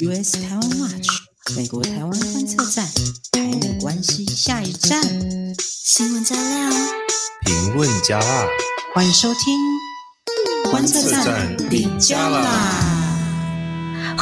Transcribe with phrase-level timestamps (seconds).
[0.00, 1.06] US 台湾 Watch
[1.54, 2.88] 美国台湾观测站，
[3.30, 5.02] 台美关系下一站。
[5.60, 6.70] 新闻加料，
[7.44, 8.46] 评论加辣，
[8.94, 12.91] 欢迎收听观测站顶加啦。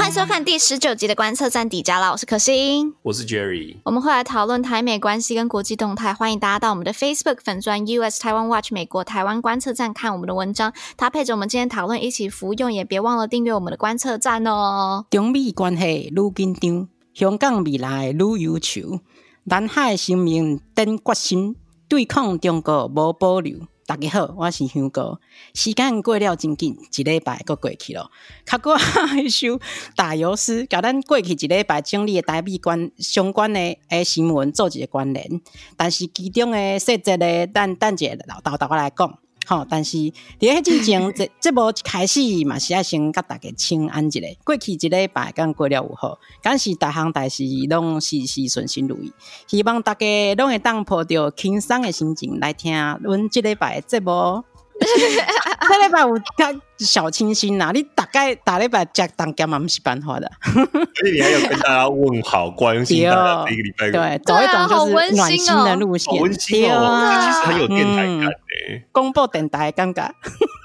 [0.00, 15.04] 欢迎收看第十九集的观测站底加啦，我是可心，我是 Jerry，我们会来讨论台美关系跟国际动态，欢迎大家到我们的 Facebook 粉专 US 台湾 Watch 美国台湾观测站看我们的文章，搭配着我们今天讨论一起服用，也别忘了订阅我们的观测站哦。
[15.10, 19.00] 中美关系愈紧张，香港未来愈忧愁，
[19.44, 21.56] 南海生命等决心，
[21.86, 23.58] 对抗中国无保留。
[23.90, 25.18] 大家好，我是香哥。
[25.52, 28.08] 时间过了真紧，一礼拜过过去了。
[28.46, 28.78] 卡过
[29.20, 29.58] 一首
[29.96, 33.58] 打油诗，甲咱过去一礼拜整理的台币关相关的
[33.88, 35.40] 诶新闻做一个关联。
[35.76, 39.18] 但是其中的细节咧，等等者老豆豆来讲。
[39.50, 44.20] 好，但是伫迄之前， 这这部开始嘛是爱先甲大家请安一下。
[44.44, 49.12] 过去一礼拜刚过了有好，但是大项大事拢事事顺心如意。
[49.48, 54.44] 希望大家拢会当抱着轻松的心情来听阮这礼拜这部。
[54.80, 60.30] 这礼拜有较小清新呐，你大概打了一把加当干嘛不是办法的？
[60.52, 63.90] 所以你还要跟大家问好，关心大家这个礼拜。
[63.90, 68.84] 对，走一种就是暖心的路线，温馨哦，其实很有电台感诶。
[68.92, 70.08] 公布电台尴尬，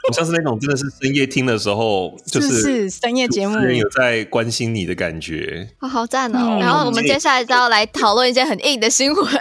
[0.10, 6.58] 我像是那种真的是深夜听的时候，就是深夜节目，人有在关心你的感觉，好好赞哦。
[6.60, 9.26] 然后我们接下来就要来讨论一些很硬的新闻，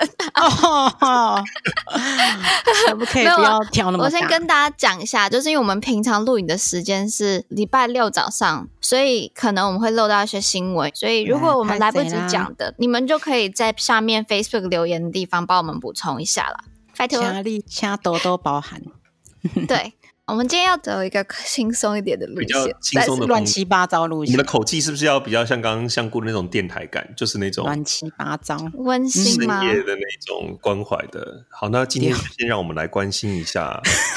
[2.86, 4.04] 可不可以不要挑那么？
[4.04, 10.90] 我先跟大家讲一下，就是因为我们平常录影的时间是礼拜六早上，所以可能我们会漏到一些新闻。
[10.94, 16.64] 所以如果我们来不及讲的，你们就可以在下面 Facebook 留言的地方帮我们补充一下啦。
[16.96, 18.80] 拜托，请你请多多包涵。
[19.68, 19.92] 对，
[20.26, 24.32] 我们今天要走一个轻松一点的路线，比较轻松的乱七八糟路线。
[24.32, 29.60] 你们的口气是不是要比较像刚刚香菇的那种电台感，就是那种乱七八糟、温馨吗？
[29.60, 31.44] 深夜的那种关怀的。
[31.50, 33.82] 好，那今天先让我们来关心一下。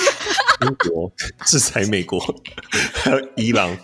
[0.60, 1.12] 中国
[1.46, 2.20] 制裁美国，
[2.94, 3.76] 还有伊朗，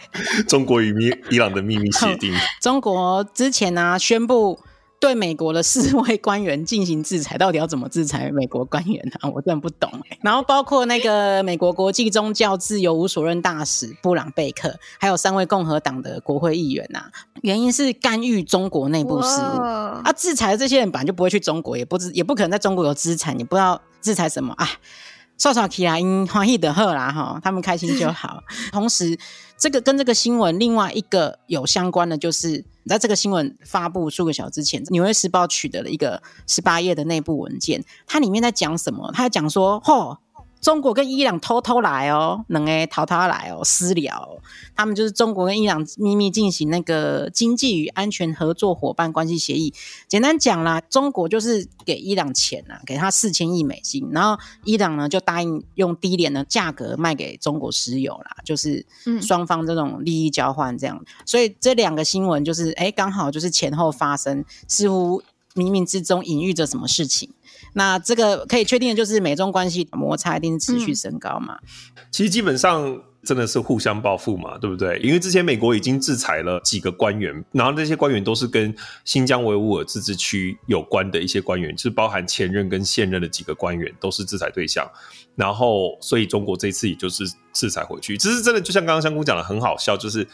[0.47, 2.33] 中国与伊朗的秘密协定。
[2.61, 4.59] 中国之前呢、啊、宣布
[4.99, 9.29] 对美国的四位官员进行制裁，到底要怎么制裁美国官员呢、啊？
[9.29, 9.91] 我真的不懂。
[10.21, 17.11] 然后包括那个美国国际宗教自由无所任大使布朗贝克，还有三位共和党的国会议员呐、啊，
[17.41, 19.61] 原因是干预中国内部事务。
[19.61, 24.67] 啊，制裁的这些人本来就不会去中国，也不知也不可能在中国有资产，也不知道制裁什么啊。
[25.43, 28.41] 少少起来，因欢喜的喝啦哈，他们开心就好。
[28.71, 29.19] 同时，
[29.57, 39.11] 这个跟这个新闻另外一个有相关的，就是在这个新闻发布数个小时之前，《纽约时报》取得了一个十八页的内部文件，它里面在讲什么？
[39.13, 40.17] 它在讲说，嚯。
[40.63, 44.41] 中国跟伊朗偷偷来哦，能诶偷偷来哦，私了。
[44.73, 49.73] 他们就是中国跟伊朗秘密进行那个经济与安全合作伙伴关系协议。
[50.07, 58.85] 简单讲啦，中国就是给伊朗钱啊，给他四千亿美金，然后伊朗呢就答应用低廉的价格卖给中国石油啦，就是
[59.21, 60.97] 双方这种利益交换这样。
[60.97, 65.21] 嗯、所以这两个新闻就是诶刚好就是前后发生，似乎
[65.55, 67.29] 冥冥之中隐喻着什么事情。
[67.73, 71.57] 那这个可以确定的就是美中关系摩擦一定持续升高嘛？
[71.63, 74.99] 嗯、其实基本上真的是互相报复嘛，对不对？
[74.99, 78.75] 因为之前美国已经制裁了几个官员，然后那些官员都是跟
[79.05, 84.87] 新疆维吾尔自治区有关的一些官员，就是包含前任跟现任的几个官员都是制裁对象。
[85.35, 88.17] 然后，所以中国这次也就是制裁回去。
[88.17, 90.27] 其实真的就像刚刚香菇讲的很好笑，就是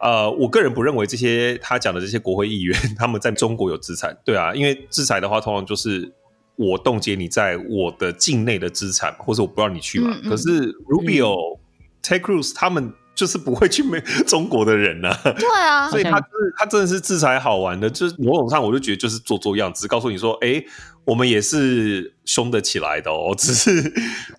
[0.00, 6.12] 呃，我个人不认为这些他讲的这些国会议员 他们在中国有资产，对啊，因为制裁的话通常就是。
[6.56, 10.10] 我冻结你在我的境内的资产，或者我不让你去嘛。
[10.12, 11.60] 嗯嗯、可是 Rubio、嗯、
[12.02, 15.32] Ted Cruz 他们就是不会去美 中国的人呐、啊。
[15.38, 20.66] 对啊， 所以他就是他真的是制裁好玩的，就是某种上我就觉得就是做做样子，告诉你说，哎、欸，
[21.06, 23.34] 我们也是凶得起来的哦。
[23.34, 23.80] 只是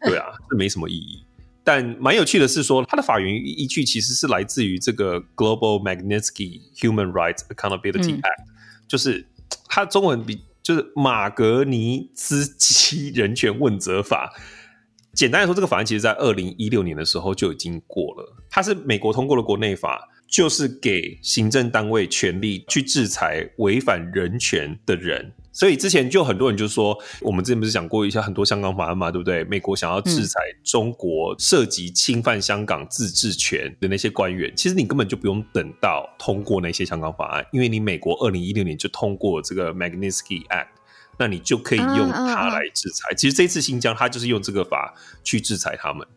[0.05, 1.25] 对啊，这没什么意义。
[1.63, 8.51] 但蛮有趣的是说，它的法源依据其实是来自于这个 Global Magnitsky Human Rights Accountability Act，、嗯、
[8.87, 9.27] 就是
[9.67, 10.43] 它中文比。
[10.63, 14.31] 就是马格尼茨基人权问责法。
[15.11, 18.37] 简单来说，这个法案其实在二零一六年的时候就已经过了。
[18.47, 25.33] 它是美国通过了国内法，就是给行政单位权力去制裁违反人权的人。
[25.51, 29.43] 所以之前就很多人就说，我们之前不是讲过一些很多香港法案嘛，对不对？
[29.43, 40.67] 美国想要制裁中国涉及侵犯香港自治权的那些官员，其实你根本就不用等到通过那些香港法案，因为你美国二零一六年就通过这个 Magnitsky Act，
[41.17, 43.13] 那你就可以用它来制裁。
[43.15, 44.93] 其实这次新疆，它就是用这个法
[45.23, 46.07] 去制裁他们。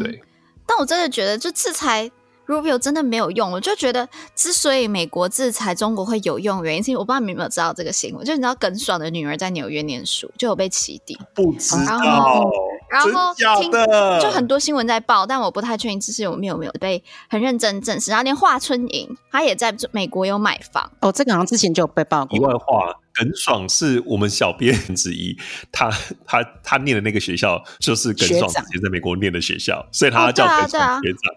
[0.00, 0.22] 对。
[0.66, 2.10] 但我真的觉得，就制裁
[2.46, 11.98] Rubio 真的没有用，我就觉得之所以美国制裁中国会有用，原因是因为我不知道你们有没有知道这个新闻，就是你知道耿爽的女儿在纽约念书，就有被起底，不知道，
[12.90, 18.10] 然后听真的就很多新闻在报，但我不太确定这是有没有没有被很认真证实。
[18.10, 22.38] 然后连华春莹，她也在美国有买房哦，这个好像之前就有被报过。
[22.38, 22.94] 题外话。
[23.14, 25.36] 耿爽是我们小编之一，
[25.70, 25.90] 他
[26.26, 31.34] 他他念的那个学校就是耿爽之前在美国念的学校，所以他叫耿爽学长。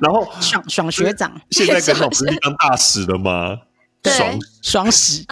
[0.00, 3.58] 然后 爽爽学长，现在 耿爽不是当大使了吗？
[4.02, 5.22] 爽爽使。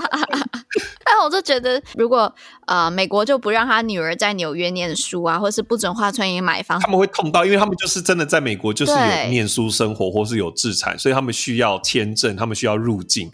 [1.03, 2.35] 但我就觉得，如果
[2.67, 13.33] 呃美国就不让他女儿在纽约念书啊，或是不准华春莹买房，他们会痛到，因为他们就是真的在美国就是有念书生活，或是有资产，所以他们需要签证，他们需要入境。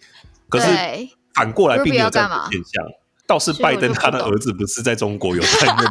[0.49, 0.67] 可是
[1.35, 2.85] 反过来并没有这样的现象，
[3.27, 5.89] 倒是拜登他的儿子不是在中国有在那里，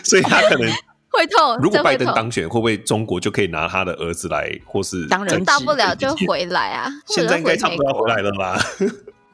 [0.04, 0.70] 所以他可能
[1.10, 1.56] 会痛。
[1.60, 6.90] 如果拜登当选，会不会中国就可以拿他的儿子来，或是当然大不了就回来啊？
[7.06, 8.58] 现在应该差不多要回来了吧？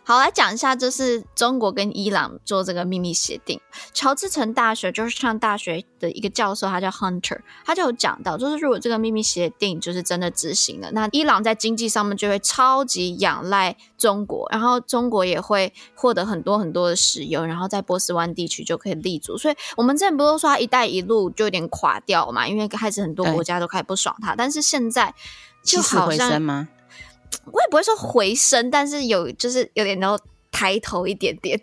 [0.02, 3.61] 好，来讲一下，就是中国跟伊朗做这个秘密协定。
[3.93, 19.38] 乔治城大学就是上大学的一个教授，他叫 Hunter，他就有讲到，就是如果这个秘密协定就是真的执行了，那伊朗在经济上面就会超级仰赖中国，然后中国也会获得很多很多的石油，然后在波斯湾地区就可以立足。
[19.38, 25.14] 所以我们之前不都说“一带一路”就有点垮掉嘛，因为开始很多国家都开始不爽他，但是现在
[25.62, 26.67] 就好像。
[27.47, 30.19] 我也不会说回声，但是有就是有点然后
[30.50, 31.59] 抬头一点点，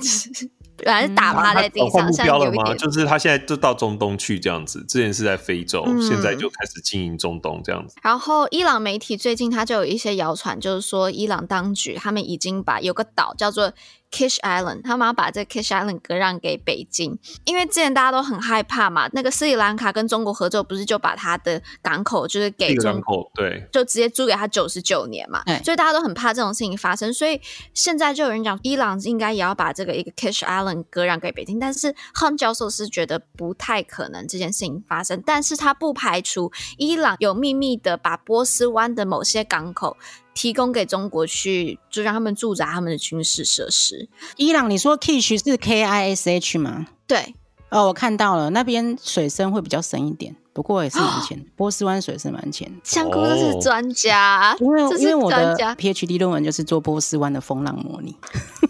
[0.77, 7.95] 本来是打趴在地上，现在有一点，就是他现在就到中东去这样子，之前是在非洲，嗯、现在就开始经营中东这样子。
[8.01, 13.73] 然后伊朗媒体最近他就有一些谣传，就是说伊朗当局他们已经把有个岛叫做。
[14.11, 19.09] Kish Island，他们要把这个 Kish Island 割让给北京，因为之前大家都很害怕嘛。
[19.13, 25.43] 那个斯里兰卡跟中国合作，不是就把他的港口就是给中国，对，就直接租给他九十九年嘛。
[25.63, 27.13] 所以大家都很怕这种事情发生。
[27.13, 27.39] 所以
[27.73, 31.59] 现在就有人讲，伊朗应该也要把这个一个 Kish Island 割让给北京。
[31.59, 39.97] 但是 Han 教授是觉得不太可能这件事情发生，但是他不排除伊朗有秘密的把波斯湾的某些港口。
[40.37, 44.07] 提供给中国去，就让他们驻扎他们的军事设施。
[44.35, 46.85] 伊朗，你说 Kish 是 K I S H 吗？
[47.07, 47.33] 对，
[47.71, 51.43] 哦，我看到了，那边水深会比较深一点，不过也是蛮浅。
[51.57, 52.71] 波斯湾水深蛮浅。
[52.83, 58.15] 香菇都是专家，因为因为我的 PhD 论文就是做波斯湾的风浪模拟，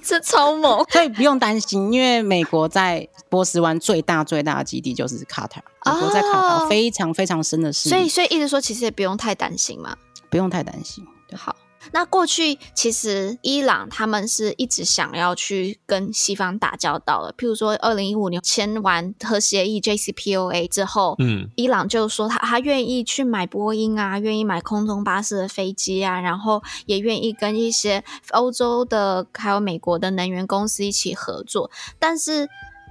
[0.02, 9.98] 这超猛， 所以不用担心，因为美国在波斯湾最大最大的基地就是卡塔尔，美国在卡塔非常非常深的势力，所以所以一直说其实也不用太担心嘛，
[10.30, 11.06] 不用太担心。
[11.36, 11.56] 好，
[11.92, 17.34] 那过去其实伊朗他们是一直想要去跟西方打交道的。
[17.34, 31.70] 譬如说，二零一五年签完核协议 JCPOA 之后，嗯，伊朗就说他他愿意去买波音啊，愿意买空中巴士的飞机啊，然后也愿意跟一些欧洲的还有美国的能源公司一起合作，
[32.00, 32.48] 但是。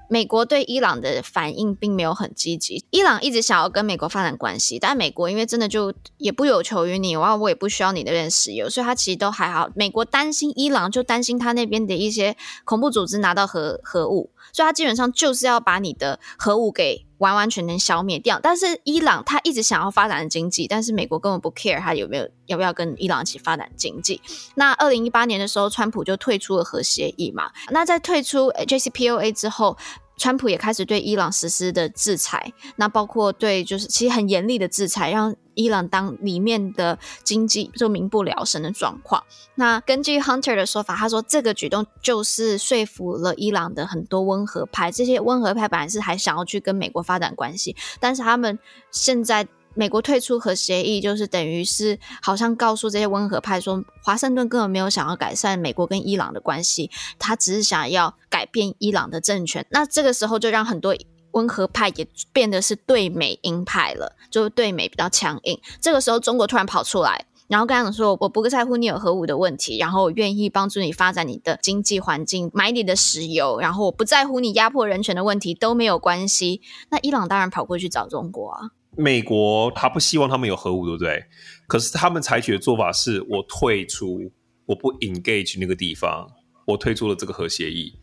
[0.09, 2.85] 美国对伊朗的反应并没有很积极。
[2.91, 9.69] 伊朗一直想要跟美国发展关系，但美国因为真的就也不有求于你，然后我也不需要你那边石油，所以他其实都还好。
[9.75, 18.41] 美国担心伊朗，就担心他那边的一些恐怖组织拿到核核武，所以他基本上就是要把你的核武给完完全全消灭掉。
[18.43, 24.19] 但是伊朗他一直想要发展经济，但是美国根本不 care 他有没有要不要跟伊朗一起发展经济。
[24.55, 27.51] 那二零一八年的时候，川普就退出了核协议嘛。
[27.69, 29.77] 那在退出 JCPOA 之后，
[30.17, 39.23] 川普也开始对伊朗实施的制裁，那包括对就是其实很严厉的制裁，让伊朗当里面的经济就民不聊生的状况。
[39.57, 48.59] 那根据 Hunter 的说法，他说这个举动就是说服了伊朗的很多温和派，这些温和派本来是还想要去跟美国发展关系，但是他们
[48.91, 49.47] 现在。
[49.77, 59.67] 美国退出核协议，就是等于是好像告诉这些温和派说，华盛顿根本没有想要改善美国跟伊朗的关系，他只是想要改变伊朗的政权。
[59.71, 60.97] 那这个时候就让很多
[61.33, 65.61] 温和派也变得是对美鹰派了，就是对美比较强硬。
[65.81, 78.71] 这个时候中国突然跑出来，然后跟他们说：“我不在乎你有核武的问题，然后我愿意帮助你发展你的经济环境，买你的石油，然后我不在乎你压迫人权的问题都没有关系。”那伊朗当然跑过去找中国啊。
[78.97, 81.25] 美国他不希望他们有核武，对不对？
[81.67, 84.33] 可是他们采取的做法是我退出，
[84.65, 86.27] 我不 engage 那个地方，
[86.67, 87.99] 我退出了这个核协议。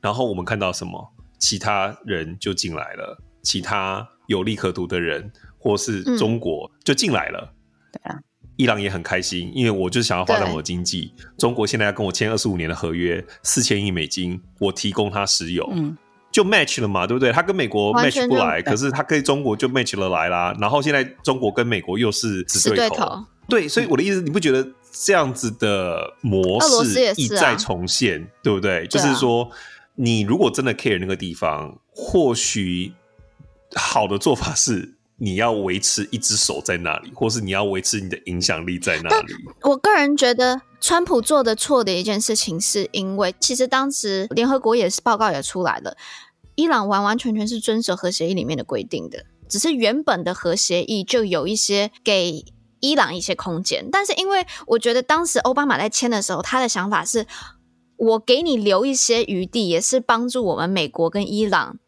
[0.00, 1.12] 然后我们看到什么？
[1.38, 7.52] 其他人就进来了，其他有利可图的人，或是中国就进来了。
[7.92, 8.18] 对啊，
[8.56, 11.12] 伊朗也很开心，因为我就是想要发展我的经济。
[11.36, 15.68] 中国现在要跟我签二十五年的合约，四千亿美金，我提供他石油。
[15.72, 15.96] 嗯
[16.30, 17.32] 就 match 了嘛，对不对？
[17.32, 20.54] 他跟美国 match 不来，可是他跟中国就 match 了来啦。
[20.60, 28.86] 然后现在中国跟美国又是死对头，对，所以我的意思，你不觉得这样子的模式一再重现，啊、对不对？
[28.86, 29.50] 就是说，
[29.94, 32.92] 你如果真的 care 那个地方，或许
[33.74, 34.92] 好的做法是。
[35.18, 39.32] 你要维持一只手在那里，或是你要维持你的影响力在那里。
[39.62, 45.96] 我个人觉得，川普做的错的一件事情，是因为其实当时联合国也是报告也出来了，
[46.54, 52.44] 伊朗完完全全是遵守核协议里面的规定的，只是原本的核协议就有一些给
[52.78, 57.26] 伊朗一些空间，但是因为我觉得当时奥巴马在签的时候，他的想法是，
[57.96, 61.80] 我给你留一些余地，也是帮助我们美国跟伊朗。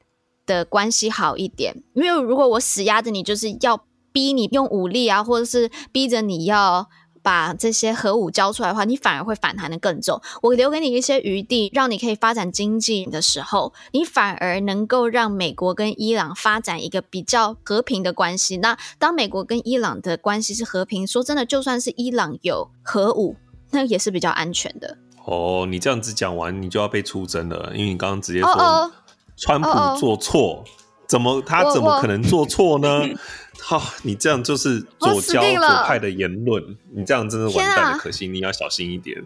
[0.44, 6.88] 的关系好一点，因为如果我死压着你，就是要逼你用武力啊，或者是逼着你要
[7.22, 10.20] 把这些核武交出来的话，你反而会反弹的更重。
[10.42, 18.58] 我留给你一些余地，让你可以发展经济的时候，你反而能够让美国跟伊朗发展一个比较和平的关系。
[18.58, 23.36] 那当美国跟伊朗的关系是和平，说真的，就算是伊朗有核武，
[23.70, 24.96] 那也是比较安全的。
[25.24, 28.92] 哦，你这样子讲完，你就要被出征了，因为你刚刚直接说。
[29.40, 30.66] 川普做错，oh, oh.
[31.06, 33.02] 怎么他怎么可能做错呢？
[33.60, 37.90] 好，你这样就是左交左派的言论，你这样真的完蛋了。
[37.90, 39.22] 啊、可惜你要小心一点。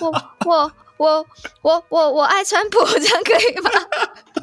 [0.00, 0.10] 我
[0.46, 1.26] 我我
[1.62, 3.70] 我我我爱川普，这样可以吗？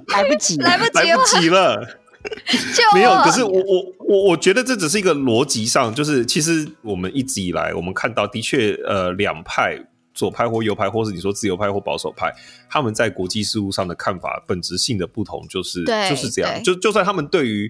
[0.07, 1.99] 来不及， 来不及，来不及了。
[2.95, 9.87] 没有，可是我我我我觉得这只是一个逻辑上，就是其实我们一直以来我们看到的确呃两派。
[10.15, 12.33] 左派或右派，或是你说自由派或保守派，
[12.69, 16.63] 他们在国际事务上的看法本质性的不同，就是就是这样。
[16.63, 17.69] 就就算他们对于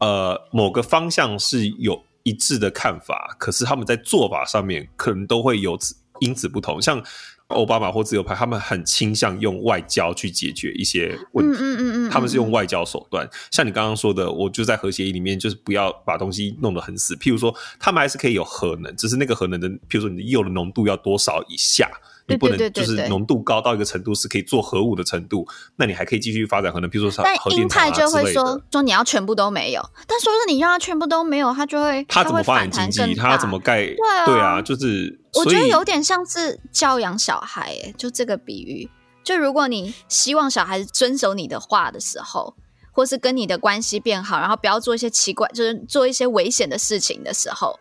[0.00, 6.82] 呃某个方向是有一致的看法，可是他们在做法上面可能都会有此因此不同。
[6.82, 7.02] 像
[7.48, 11.58] 奥巴马或自由派，他们很倾向用外交去解决一些问题。
[11.60, 13.28] 嗯嗯嗯，他们是用外交手段。
[13.50, 17.16] 像你刚刚说的，我就在核协议里面，就是不要把东西弄得很死。
[17.16, 21.90] 譬如说，他们还是可以有核能，只是那个核能的，譬如说你的铀的浓度要多少以下。
[22.30, 25.46] 你不能就是浓度高到一个程度是可以做核武的程度，
[25.76, 33.14] 那你还可以继续发展核能，比如说但鹰派就会说说你要全部都没有，但说是你让他全部都没有，他就会他怎么发展经济？
[33.14, 33.86] 他怎么盖？
[33.86, 38.88] 对啊，对啊，就是我觉得有点像是教养小孩，哎，就这个比喻，
[39.22, 42.54] 就如果你希望小孩子遵守你的话的时候，
[42.92, 47.78] 或是跟你的关系变好，然后不要做一些奇怪，就是做一些危险的事情的时候。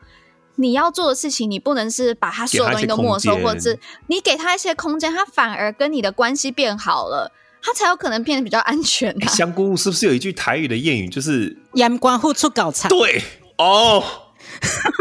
[0.60, 9.28] 你要做的事情，你不能是把他所有东西都没收，或者是你给他一些空间，他反而跟你的关系变好了，他才有可能变得比较安全，啊。
[9.30, 12.90] 香菇是不是有一句台语的谚语，就是“阳光互出搞惨”？
[12.92, 13.24] 对
[13.58, 14.04] 哦，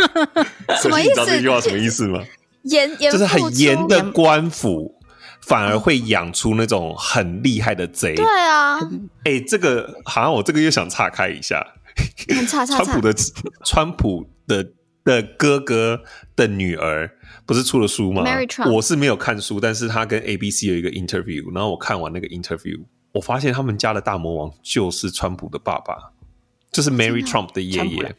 [0.81, 1.11] 什么意思？
[1.11, 2.23] 知道这句话什么意思吗？
[2.63, 4.95] 严严就是很严的官府，
[5.41, 8.15] 反而会养出那种很厉害的贼。
[8.15, 8.79] 对啊，
[9.25, 11.67] 哎、欸，这个好像我这个又想岔开一下，
[12.49, 13.15] 岔岔岔川普的
[13.65, 14.65] 川普的。
[15.09, 16.03] 的哥哥
[16.37, 17.11] 的女儿
[17.47, 18.23] 不是出了书吗。
[18.71, 22.79] 我是没有看书，但是他跟 ABC 有一个 interview，然后我看完那个 interview，
[23.13, 26.13] 我发现他们家的大魔王就是川普的爸爸，
[26.71, 28.15] 就是 Mary Trump 的爷爷。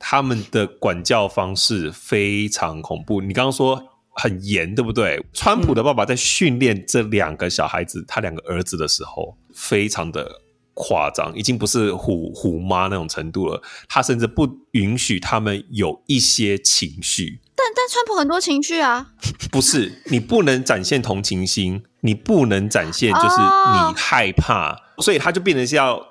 [0.00, 3.20] 他们的管教方式非常恐怖。
[3.20, 5.24] 你刚刚说很严，对不对？
[5.32, 10.40] 川普的爸爸在训练这两个小孩子，他两个儿子的时候，非常的。
[10.82, 13.62] 夸张，已经不是虎虎妈那种程度了。
[13.86, 17.38] 他甚至不允许他们有一些情绪。
[17.54, 19.08] 但但川普很多情绪啊。
[19.52, 26.02] 不是，你不能展现同情心，你不能展现就是你害怕，哦、所以他就变成是要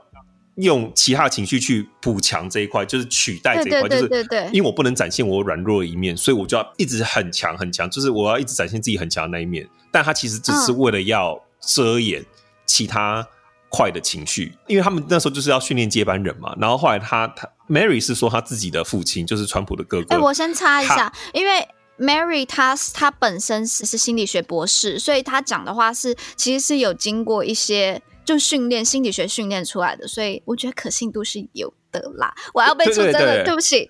[0.57, 3.89] 用其他情绪去补强这一块，就是取代这一块。
[3.89, 4.41] 对对对对对。
[4.41, 9.67] 就是因为我不能展现我软弱的一面，所以我就要一直很强很强，就是我要一直展现自己很强的那一面。
[9.91, 12.23] 但他其实只是为了要遮掩
[12.67, 13.27] 其他。
[13.71, 16.55] 坏的情绪，因为他们那时候就是要训练接班人嘛。
[16.59, 20.15] 然后后来他他 Mary 是说他自己的父亲就是川普的哥哥。
[20.15, 21.67] 哎、欸，我先插一下，因为
[21.99, 32.33] Mary 他他本身是是心理学博士，所以他讲的话是其实是有经过一些就训练心理学训练出来的，所以我觉得可信度是有的啦。
[32.55, 33.89] 我要被出征了，对，不起。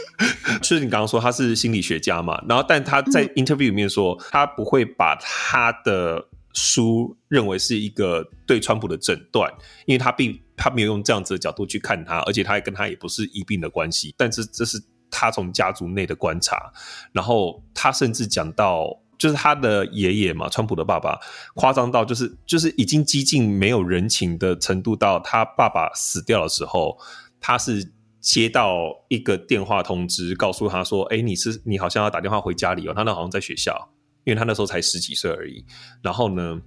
[0.60, 6.28] 就是你刚刚说他是心理学家嘛，然后但他在 interview 里面说、嗯、他不会把他的。
[6.56, 9.52] 书认为是一个对川普的诊断，
[9.84, 14.14] 因为他并他没有用这样子的角度去看他，而且他也跟他也不是一并的关系。
[14.16, 16.72] 但是这是他从家族内的观察，
[17.12, 21.20] 然后他甚至讲到，就是他的爷爷嘛，川普的爸爸，
[21.54, 26.96] 夸张到就是就是已经几近没有人情的程度，到他爸爸死掉的时候，
[27.38, 33.90] 他是接到一个电话通知，告诉他说：“哎，你是你好像要打电话回家里哦。”他那好像在学校。
[34.26, 35.64] 因为他那时候才十几岁而已，
[36.02, 36.60] 然后呢，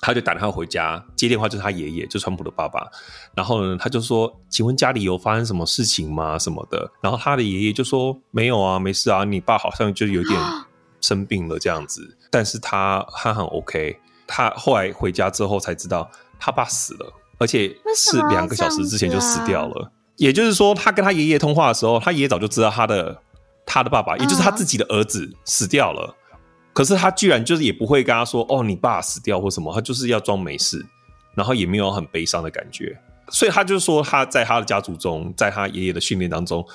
[0.00, 2.88] 他就打电话回家接电话，就是他爷爷，就川普的爸爸。
[3.34, 6.38] 然后呢，他就说：“请问家里有发生什么事情吗？
[6.38, 10.40] 什么的？”然后他的爷爷就说：“没有啊，没事啊，你爸好像就有点
[11.00, 19.84] 生病了这样子，但是他他很 OK。”他后来回家之后才知道，他爸死了，而且是两个小时之前就死掉了。
[19.84, 23.20] 啊、也就是说，他跟他爷爷通话的时候，他爷爷早就知道他的
[23.66, 26.16] 他的爸爸，也就是他自己的儿子死掉了。
[26.72, 30.84] 嗯可是他居然就是也不会跟他说哦，你爸死掉或什么，他就是要装没事，
[31.34, 32.98] 然后也没有很悲伤的感觉，
[33.28, 36.66] 所以他就说他在他的家族中，在他爷爷的训练当中，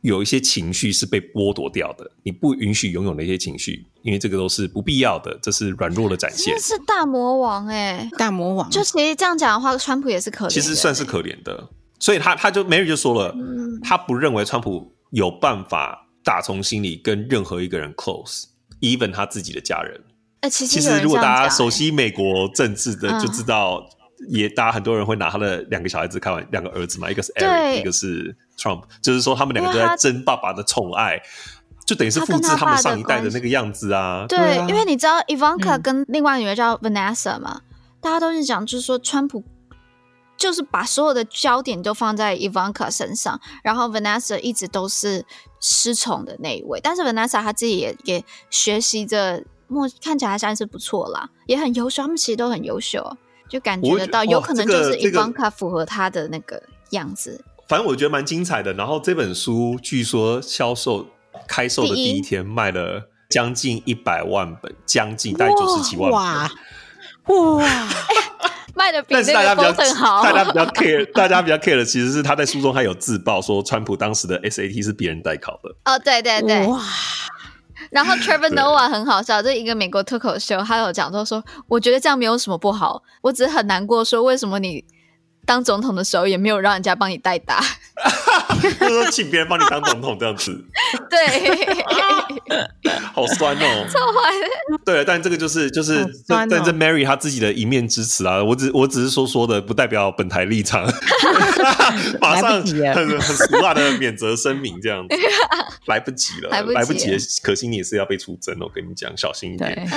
[0.00, 6.54] 有一些情绪是被剥夺掉的，你不允许拥有那些情绪，因为这个都是不必要的，这是软弱的展现。
[6.56, 18.44] 这是大魔王哎、欸，大魔王，就其实这样讲的话，川普也是可怜，其实算是可怜的，所以他他就 Mary 就说了，嗯、他不认为川普有办法打从心里跟任何一个人 close。
[18.82, 19.98] Even 他自己的家人，
[20.42, 23.82] 欸、其实其实如果大家熟悉美国政治的，就知道，
[24.28, 31.20] 也大家很多人会拿他的两个小孩子开玩，两个儿子嘛，一个是 Eric，一个是 Trump，就是说他们两个都在争爸爸的宠爱，
[31.86, 34.26] 就等于是复制他们上一代的那个样子啊。
[34.28, 37.62] 对，因为你知道 Ivanka 跟另外一个女儿叫 Vanessa 嘛，嗯、
[38.00, 39.42] 大家都是讲，就是说川普
[40.42, 45.24] 就是把所有的焦点都放在 Ivanka 身上，然后 Vanessa 一直都是。
[45.64, 52.02] 失宠的那一位，但是 Vanessa 她自己也也学习着，莫看起来还是不错啦，也很优秀。
[52.02, 53.16] 他们其实都很优秀，
[53.48, 57.30] 就感觉得到，有可能就是 Ivanka 符合他的那个样子。
[57.30, 58.72] 这个这个、反正我觉得蛮精彩的。
[58.72, 61.06] 然后这本书据说销售
[61.46, 66.20] 开售的第一天卖了将近一百万本，将近大概九十几万本。
[66.20, 66.50] 哇！
[67.28, 67.88] 哇
[68.82, 75.70] 卖的比那个工程好， 大家比较 care，大家比较 care 的其实是他在书中他有自曝说，川普当时的 SAT 是别人代考的。
[75.84, 76.80] 哦，对对对，哇！
[77.90, 84.84] 然后 Trevor Noah 很好笑，这一个美国脱口秀，他有讲到说，我觉得这样没有什么不好，我只是很难过，说为什么你
[85.46, 87.62] 当总统的时候也没有让人家帮你代打。
[88.62, 90.64] 就是说请别人帮你当总统这样子，
[91.10, 91.84] 对，
[93.12, 94.78] 好酸哦，超坏的。
[94.84, 100.86] 对，但这个就是就是，哦、但这 Mary 他自己的一面之词啊，我只我只是说说的，不代表本台立场。
[102.20, 105.16] 马上很很俗辣的免责声明，这样子
[105.86, 109.88] 来不及了，来不及了，及了，可惜你也是要被出征，我跟你讲，小心一点。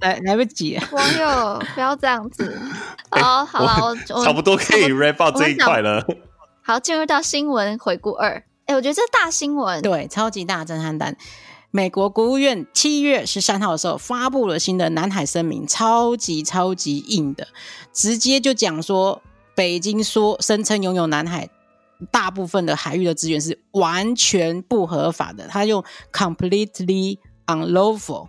[0.00, 2.60] 来来不及， 网友不要这样子。
[3.10, 6.04] 好， 好了，我差不多可以 wrap up 这一块了。
[6.62, 8.42] 好，进入到新闻回顾二。
[8.66, 11.16] 哎，我觉得这大新闻，对，超级大震撼弹。
[11.70, 17.48] 美国国务院七月十三号的时候发布了新的南海声明，超级超级硬的，
[17.92, 19.20] 直接就讲说，
[19.54, 21.48] 北京说声称拥有南海
[22.10, 28.28] 大部分的海域的资源是完全不合法的，他用 completely unlawful。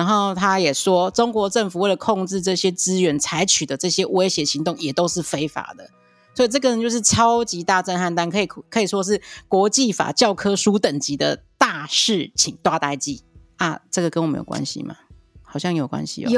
[0.00, 5.90] 然后他也说，中国政府为了控制这些资源采取的这些威胁行动也都是非法的。
[6.34, 13.22] 所以这个人就是超级大震撼弹，可以可以说是国际法教科书等级的大事情，大代记
[13.58, 13.78] 啊！
[13.90, 14.96] 这个跟我们有关系吗？
[15.42, 16.30] 好像有关系哦。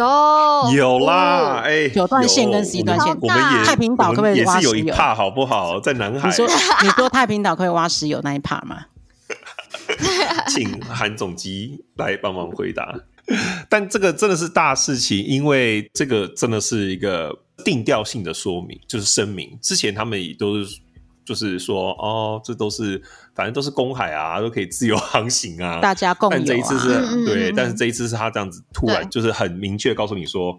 [0.73, 4.75] 有有啦，哎，九段线跟十一段线，我们也太平岛可不可以挖石油？
[4.75, 5.79] 也是有一 part 好不好？
[5.79, 6.49] 在南海，你说
[6.83, 8.87] 你说太平岛可以挖石油那一 part 吗？
[10.49, 12.93] 请韩总机来帮忙回答。
[13.69, 17.41] 但这个真的是大事情，因为这个真的是一个。
[17.65, 20.81] 定调性的说明就是声明，之前他们也都是
[21.25, 23.01] 就是说哦，这都是
[23.37, 26.43] 反正都是公海啊，都可以自由航行啊， 大家共有啊。
[26.45, 30.59] 但这一次是嗯嗯嗯对，但是这一次是他这样子突然就是很明确告诉你说，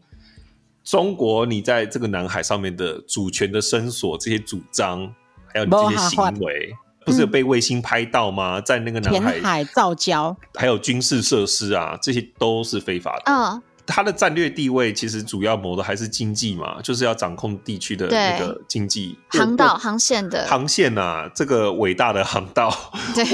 [0.86, 5.14] 中国你在这个南海上面的主权的伸索这些主张，
[5.48, 6.74] 还有你这些行为，
[7.06, 8.60] 不是有被卫星拍到吗？
[8.60, 13.24] 嗯、在那个南海，海造礁，还有军事设施啊，这些都是非法的。
[13.26, 22.74] 嗯它的战略地位其实主要谋的还是经济嘛，就是要掌控地区的那个经济航道、航线的航线啊，这个伟大的航道，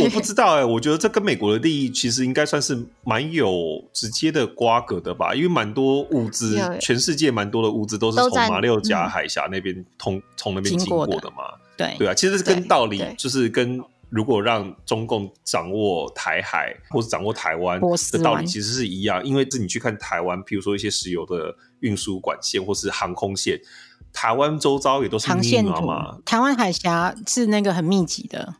[0.01, 3.53] 我不知道哎、欸，我觉得这跟美国的利益其实应该算是蛮有
[3.93, 11.43] 直接的瓜葛的吧，因为蛮多物资，全世界蛮多的物资都是从马六甲海峡那边通从、嗯、那边经过的嘛，
[11.79, 13.81] 对对啊，其实是跟道理就是跟。
[14.11, 17.79] 如果让中共掌握台海或者掌握台湾
[18.11, 23.61] 的道理其实是一样，因为这你去看台湾，譬如说一些石油的运输管线或是航空线，
[24.11, 26.17] 台湾周遭也都是密码嘛。
[26.25, 28.55] 台湾海峡是那个很密集的，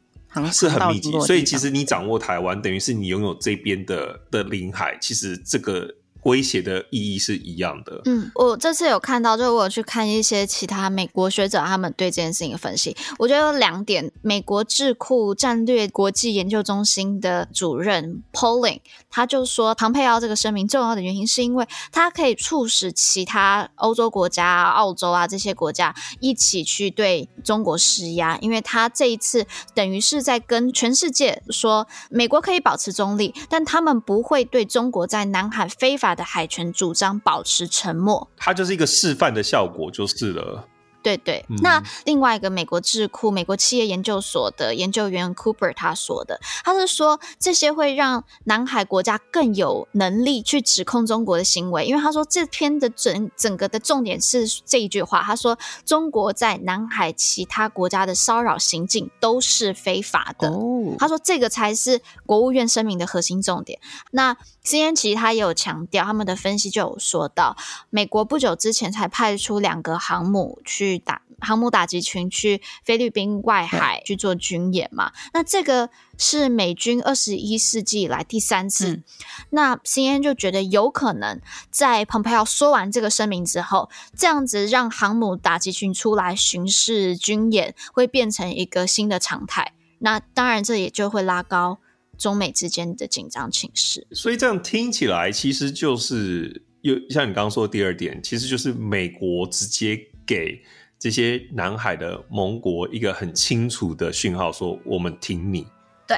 [0.53, 8.01] 是很密集，所以其实你掌握台湾，等于是你拥有这边的的领海，其实这个威胁的意义是一样的。
[8.05, 14.12] 嗯，我这次有看到，就是我有去看一些其他美国学者他们对这件事情的分析，我觉得有两点。
[14.21, 18.79] 美国智库战略国际研究中心的主任 Pauling，
[19.10, 40.67] 他就说，庞佩奥这个声明重要的原因是因为它可以促使其他欧洲国家啊、澳洲啊这些国家一起去对中国施压，因为他这一次等于是在跟全世界说，美国可以保持中立，但他们不会对中国在南海非法的海权主张保持沉默，它就是一个示范的效果，就是了。
[41.10, 63.80] 对对，嗯、那另外一个美国智库美国企业研究所的研究员 Cooper 他说的，他是说这些会让南海国家更有能力去指控中国的行为，因为他说这篇的整整个的重点是这一句话，他说中国在南海其他国家的骚扰行径都是非法的，哦、他说这个才是国务院声明的核心重点。
[64.12, 67.58] 那 CNN 其实他也有强调，他们的分析就有说到，
[67.89, 70.98] 美国不久之前才派出两个航母去。
[70.99, 75.13] 去打航母打击群去菲律宾外海去做军演嘛？
[75.33, 78.89] 那这个是美军二十一世纪以来第三次。
[78.89, 79.03] 嗯、
[79.51, 81.39] 那 CNN 就觉得有可能
[81.71, 89.71] 在蓬佩奥说完这个声明之后，这样子让航母打击群出来巡视军演，会变成一个新的常态。
[89.99, 91.79] 那当然，这也就会拉高
[92.17, 94.05] 中美之间的紧张情势。
[94.12, 100.62] 所以这样听起来，其实就是又像你刚刚说的第二点，其实就是美国直接给。
[100.99, 105.65] 这些南海的盟国一个很清楚的讯号，说我们挺你。
[106.05, 106.17] 对，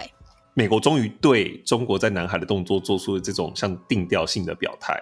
[0.56, 5.00] 美国终于对中国在南海的动作做出了这种像定调性的表态。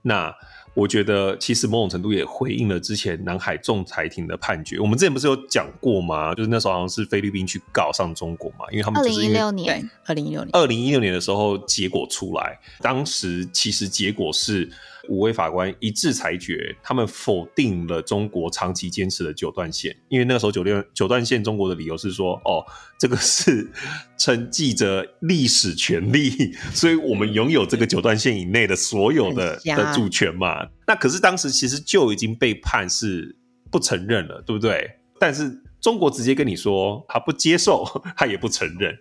[0.00, 0.34] 那
[0.72, 4.78] 我觉得，其实某种程度也回应了之前南海仲裁庭的判决。
[4.78, 6.34] 我们之前不是有讲过吗？
[6.34, 14.70] 就是那时候好像是菲律宾去告上中国嘛，因为他们二零一六年，二零一六年，二零一六年的时候结果出来，当时其实结果是。
[15.08, 22.64] 五位法官一致裁决，他们否定了中国长期坚持的九段线，因为那个时候九段九段线，中国的理由是说，哦，
[22.98, 23.70] 这个是
[24.16, 30.68] 承继着历史权利， 所以我们拥有这个九段线以内的所有的的主权嘛。
[30.86, 33.36] 那可是当时其实就已经被判是
[33.70, 34.90] 不承认了，对不对？
[35.18, 37.84] 但是中国直接跟你说，他不接受，
[38.16, 38.96] 他也不承认。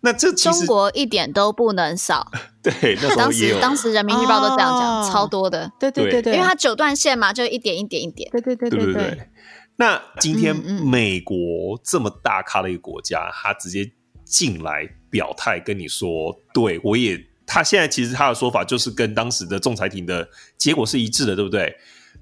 [0.00, 2.30] 那这中国一点都不能少。
[2.62, 5.70] 对，那时候也有当时当时人民日报都这样讲，哦、超多的。
[5.78, 8.30] 对对对对，因为它九段线嘛，就一点一点一点。
[8.30, 9.28] 对对对对对，对，对。
[9.76, 13.90] 那今天美国这么大咖的一个国家，他直接
[14.24, 21.74] 进来表态跟你说，对我也，他现在其实他的说法就是跟当时的仲裁庭的结果是一致的，对不对？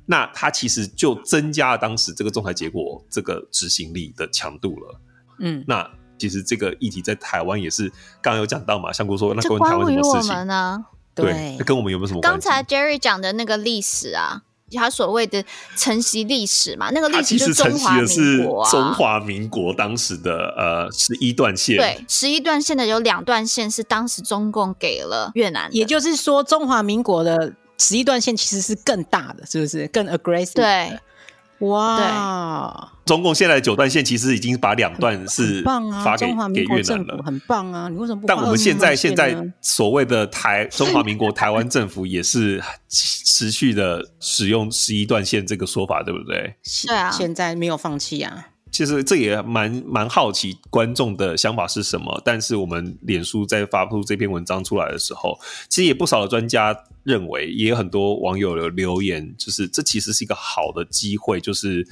[0.07, 5.01] 那他其实就增加了当时这个仲裁结果这个执行力的强度了。
[5.41, 5.91] 嗯，那。
[6.19, 7.89] 其实这个议题在台湾也是
[8.21, 10.85] 刚刚有讲到嘛，香菇说那关台湾什么事情呢？
[11.15, 12.41] 对，那跟我们有没有什么关系？
[12.41, 15.43] 刚才 Jerry 讲的那个历史啊，他所谓的
[15.77, 30.55] 承袭历史嘛，那个历史就是中华民国啊，中华民国当时的呃十一段线，对，十一段线的有两段线是当时中共给了越南，也就是说中华民国的十一段线其实是更大的，是不是更 aggressive？
[30.55, 30.99] 对。
[31.61, 32.93] 哇！
[33.05, 35.63] 中共现在的九段线其实已经把两段是
[36.05, 37.89] 发给给越南了，很棒啊！
[37.89, 38.27] 你为什么不？
[38.27, 46.57] 但我们现在现在所谓的台 中华民国台湾政府也是持续的使用十一段线这个说法，对不对？
[46.65, 48.49] 是啊，现在没有放弃啊。
[48.73, 61.87] 其实这也蛮蛮好奇观众的想法是什么，但是我们脸书在发布这篇文章出来的时候，其实也不少的专家认为，也有很多网友的留言，就是这其实是一个好的机会，就是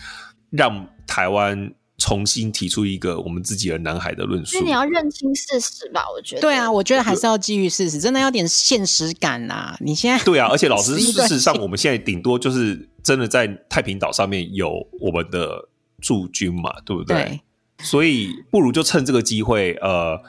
[0.50, 4.52] 让台湾重新提出一个我们自己的南海的论述。
[4.52, 6.42] 所以你要认清事实吧，我觉得。
[6.42, 9.74] 对啊，我觉得还是要基于事实，真的要点现实感呐。
[9.80, 15.70] 你现在对啊，而且老师 事实上，我们现在顶多就是真的在太平岛上面有我们的。
[16.04, 17.16] 驻军嘛，对不对？
[17.16, 17.40] 对，
[17.78, 20.20] 所以不如就趁这个机会，呃，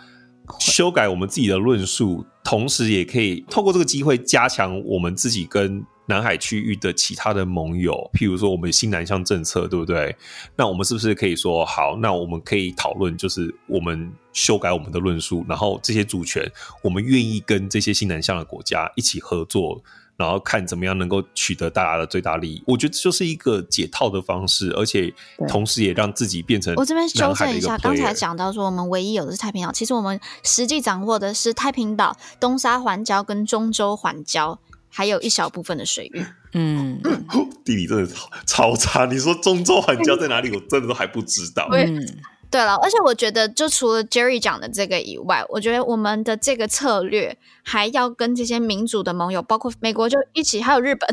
[0.59, 10.15] 修改我们自己的论述，同时也可以透过这个机会加强我们自己跟南海区域的其他的盟友，譬如说我们新南向政策，对不对？
[10.55, 16.49] 那我们是不是可以说，好，那我们可以讨论，就是我们修改我们的论述，然后这些主权，
[16.83, 19.83] 我们愿意跟这些新南向的国家一起合作。
[20.17, 25.13] 然后看怎么样能够取得大家的最大利益，我觉得这就是一个解套的方式，而且
[25.47, 34.58] 同时也让自己变成我这边修正一下，刚才讲到说我们唯一有的是太平岛，其实我们实际掌握的是太平岛、东沙环礁跟中洲环礁，
[34.89, 36.25] 还有一小部分的水域。
[36.54, 37.01] 嗯，
[37.65, 39.06] 地理真的超超差。
[39.06, 40.49] 你说中洲环礁在哪里？
[40.56, 41.67] 我真的都还不知道。
[41.73, 42.01] 嗯。
[42.49, 51.08] 对了，而且我觉得，就除了 Jerry 讲的这个以外，我觉得我们的这个策略还要跟这些民主的盟友，包括美国就一起，还有日本。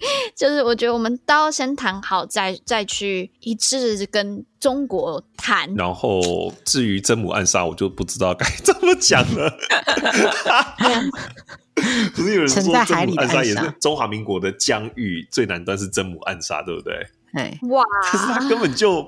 [0.34, 5.74] 就是我觉得我们都要先谈好，再再去一致跟中国谈。
[5.74, 9.54] 然后至于真母暗杀，我就不知道该 怎么讲了。
[12.14, 17.06] 不是有人说真母暗杀也是中华民国的疆域最南端是真母暗杀，对不对？
[17.34, 17.84] 哎，哇！
[18.10, 19.06] 可是他根本就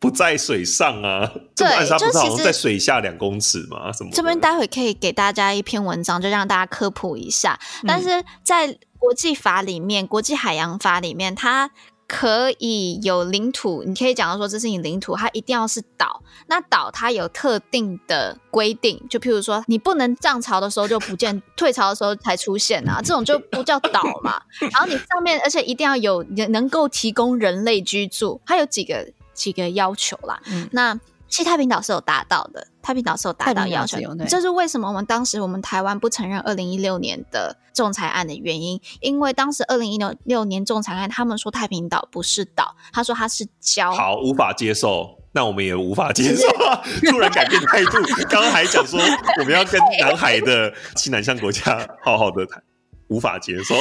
[0.00, 3.92] 不在水上啊，真母暗杀不是好像在水下两公尺吗？
[3.92, 4.10] 什么？
[4.12, 7.58] 这边待会可以给大家一篇文章，就让大家科普一下。
[7.86, 11.70] 但是在国际法里面，国际海洋法里面，它
[12.06, 16.22] 可以有领土，你可以讲到说这是你领土，它一定要是岛。
[16.46, 24.40] 那岛它有特定的规定，就譬如说你不能涨潮的时候就不见，退潮的时候才出现啊，这种就不叫岛嘛。
[24.60, 29.06] 然后你上面，而且一定要有能够提供人类居住，它有几个
[29.38, 30.40] 几个要求啦。
[30.46, 30.98] 嗯、那
[31.28, 33.98] 西太平岛是有达到的，太平岛是有达到要求，
[34.28, 46.48] 这是为什么我们当时我们台湾不承认二零一六年的仲裁案的原因，因为当时二零一六年仲裁案，他们说太平岛不是岛，他说它是礁，好，无法接受，那我们也无法接受，
[47.10, 47.98] 突然改变态度，
[48.30, 48.98] 刚刚还讲说
[49.40, 52.62] 我们要跟南海的西南向国家好好的谈，
[53.08, 53.74] 无法接受。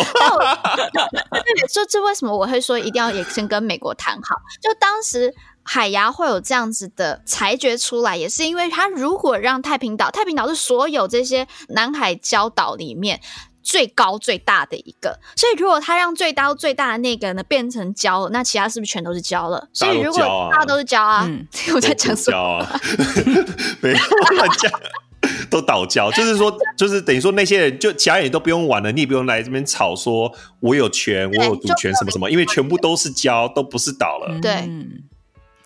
[1.71, 4.35] 这这为什么我会说一定要也先跟美国谈好？
[4.61, 5.33] 就当时。
[5.69, 13.19] 海牙会有这样子的裁决出来，也是因为它如果让太平岛，太平岛是所有这些南海礁岛里面
[13.61, 19.67] 最高最大的一个，所以如果它让最高最大的那个呢变成礁，那其他是不是全都是礁了？
[19.73, 22.37] 所以如果大家都是礁啊，嗯、我在讲什么？
[22.39, 22.79] 啊、
[23.83, 23.97] 没有
[24.37, 24.71] 乱讲，
[25.49, 34.39] 都倒交，就是说， 就是等于说那些人就其他人都不用玩了，你也不用来这边吵说我有权，我有主权什么什么，因为全部都是交，都不是倒了。
[34.41, 34.51] 对。
[34.53, 35.03] 嗯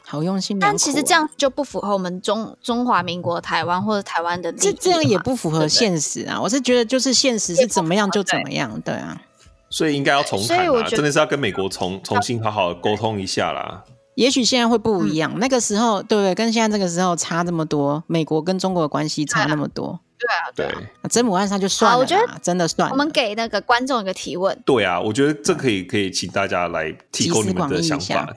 [0.03, 6.37] 好用心，但其实这样就不符合我们中中华民国台湾或者台湾的，这这样也不符合现实啊！
[6.41, 9.21] 我是觉得就是现实是怎么样就怎么样，对啊。
[9.69, 13.85] 所以应该要重谈啊，真的是要跟美国重重新好好沟通一下啦。
[14.15, 16.35] 也许现在会不一样，嗯、那个时候对不对？
[16.35, 20.71] 跟现在这个时候差这么多，美国跟中国的关系差那么多，对啊，对啊。
[21.03, 22.89] 对真母暗杀就算了，我觉得真的算。
[22.89, 28.33] 我们给那个观众一个提问，对啊，我觉得这可以可以请大家来提供你们的想法。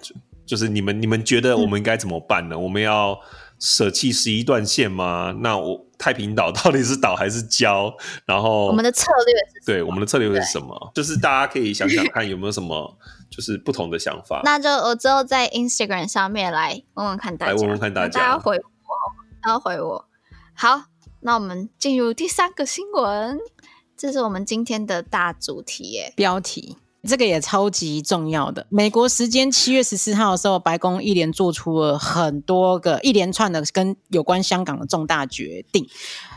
[0.46, 2.54] 就是你们，你们觉得我们应该怎么办呢？
[2.54, 3.18] 嗯、我们要
[3.58, 5.34] 舍弃十一段线吗？
[5.40, 7.90] 那我太平岛到底是岛还是礁？
[8.26, 10.92] 然后我们的策略是对，我们的策略是什么？
[10.94, 12.94] 就是大家可以想想看有没有什么
[13.34, 14.42] 就是不同的想法。
[14.44, 18.62] 那就我之后在 Instagram 上面来问问看大家，来问问看大家，大家回我，
[19.42, 20.04] 大家回我。
[20.54, 20.84] 好，
[21.20, 23.38] 那我们进入第三个新闻，
[23.96, 26.76] 这是我们今天的大主题耶，标题。
[27.06, 28.66] 这个也超级重要的。
[28.70, 35.86] 美国时间七月十四号的时候，白宫一连做出了很多个一连串的跟有关香港的重大决定。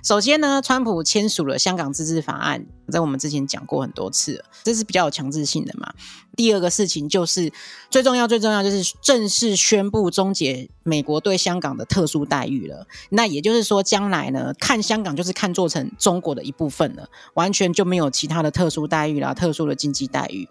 [0.03, 5.93] 首先呢，川普签署了《香港自治法案》，在我们之前讲过很多次了，这是比较有强制性的嘛。
[6.37, 7.51] 第二个事情就是
[7.89, 12.87] 最重要、最重要就是正式宣布终结美国对香港的特殊待遇了。
[13.09, 20.47] 那也就是说，将来呢，看香港就是看做成中国的一部分了，完全就没有其他的特殊待遇啦、特殊的经济待遇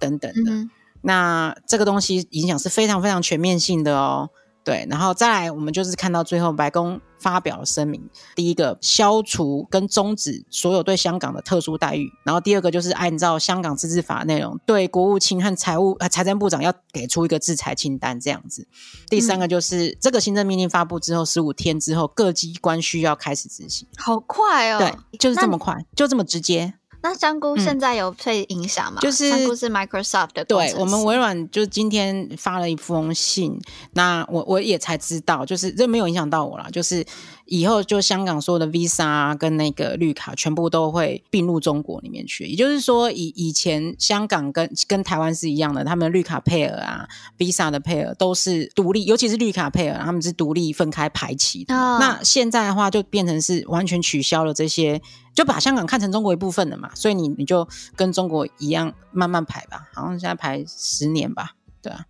[0.00, 0.52] 等等的。
[0.52, 0.70] 嗯、
[1.02, 4.28] 那这个东西影响是非常非常全面性的哦。
[4.64, 8.02] 对，然后再来，我们就是看到最后，白宫发表了声明，
[8.34, 18.66] 第一个消除跟终止所有对香港的特殊待遇，然后第二个就是按照香港自治法内容，对国务卿和财务呃财政部长要给出一个制裁清单这样子。
[19.08, 23.86] 第三个就是、嗯、这个行政命令发布之后十五天之后，各机关需要开始执行。
[23.96, 24.78] 好快哦！
[24.78, 26.74] 对，就是这么快，就这么直接。
[27.02, 29.00] 那香菇现在有被影响吗？
[29.00, 33.60] 就是香菇是 Microsoft 的，对，我们微软就今天发了一封信，
[33.92, 37.04] 那我我也才知道，就是这没有影响到我啦，就是。
[37.48, 42.46] 以后就香港所有的 Visa 啊，跟那个绿卡全部都会并入中国里面去。
[42.46, 47.08] 也就是说，以以前香港跟跟台湾是一样的，他们的绿卡配额啊
[47.38, 51.74] ，Visa 的配额都是独立，尤其是绿卡配额，他们是独立分开排期的。
[51.74, 51.98] Oh.
[51.98, 55.00] 那现在的话，就变成是完全取消了这些，
[55.34, 56.90] 就把香港看成中国一部分了嘛。
[56.94, 62.04] 所以你你就跟中国一样慢慢排吧，好像现在排十年吧，对啊。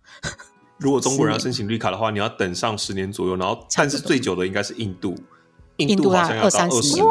[0.79, 5.13] 如果中国人要申请绿卡的话，你要等上十年左右，然后但是最久的应该是印度，
[5.75, 7.05] 印度好像要到二十年，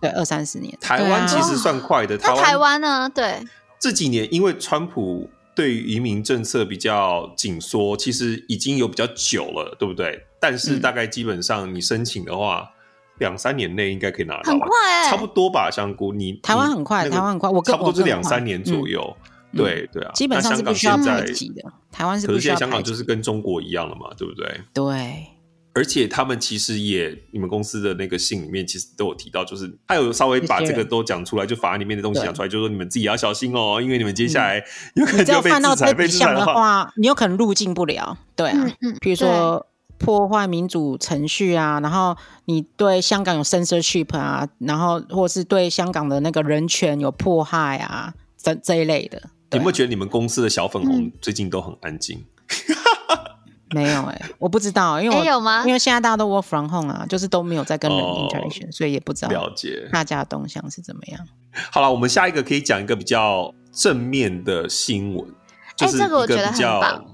[0.00, 0.76] 对，二三十年。
[0.80, 3.08] 台湾其实算快的，那台湾呢？
[3.14, 3.44] 对，
[3.78, 10.26] 这几年因为川普对于移民政策比较紧缩，其实已经有比较久了，对不对？
[10.40, 12.70] 但是大概基本上你申请的话，
[13.18, 14.68] 两三年内应该可以拿到，很快，
[15.10, 15.70] 差不多吧？
[15.70, 19.14] 香菇，你台湾很快，台湾很快，我差不多是两三年左右。
[19.54, 21.62] 对对啊，基本上是不需要排挤的。
[21.90, 22.36] 台湾是不需要。
[22.36, 24.60] 可是现在香港就是跟中国一样了嘛，对不对？
[24.72, 25.26] 对，
[25.74, 34.62] 而且他们其实也，你们公司的那个信里面其实都有提到，就是他有稍微把这个都讲出来，就法案里面的东西讲出来，就说你们自己要小心哦，因为你们接下来
[34.94, 38.16] 有可能就被制裁，被制裁的话，你有可能入境不了。
[38.36, 39.66] 对啊，嗯，比如说
[39.98, 49.22] 破坏民主程序啊，然后你对香港有 censorship 啊，然后或是对香港的那个人权有迫害啊，这这一类的。
[49.52, 52.24] 有没有觉得你们公司的小粉红最近都很安静？
[53.74, 55.64] 没有哎、欸，我不知道，因为我有吗？
[55.66, 61.26] 因为现在大家都 work from home 啊，就是都没有在跟人 interaction，、哦、所以也不知道了解大家的动向是怎么样。
[61.70, 65.26] 好了，我们下一个可以讲一个比较正面的新闻，
[65.74, 67.06] 就是一个比较、欸这个、我觉得很棒，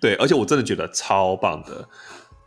[0.00, 1.88] 对，而且我真的觉得超棒的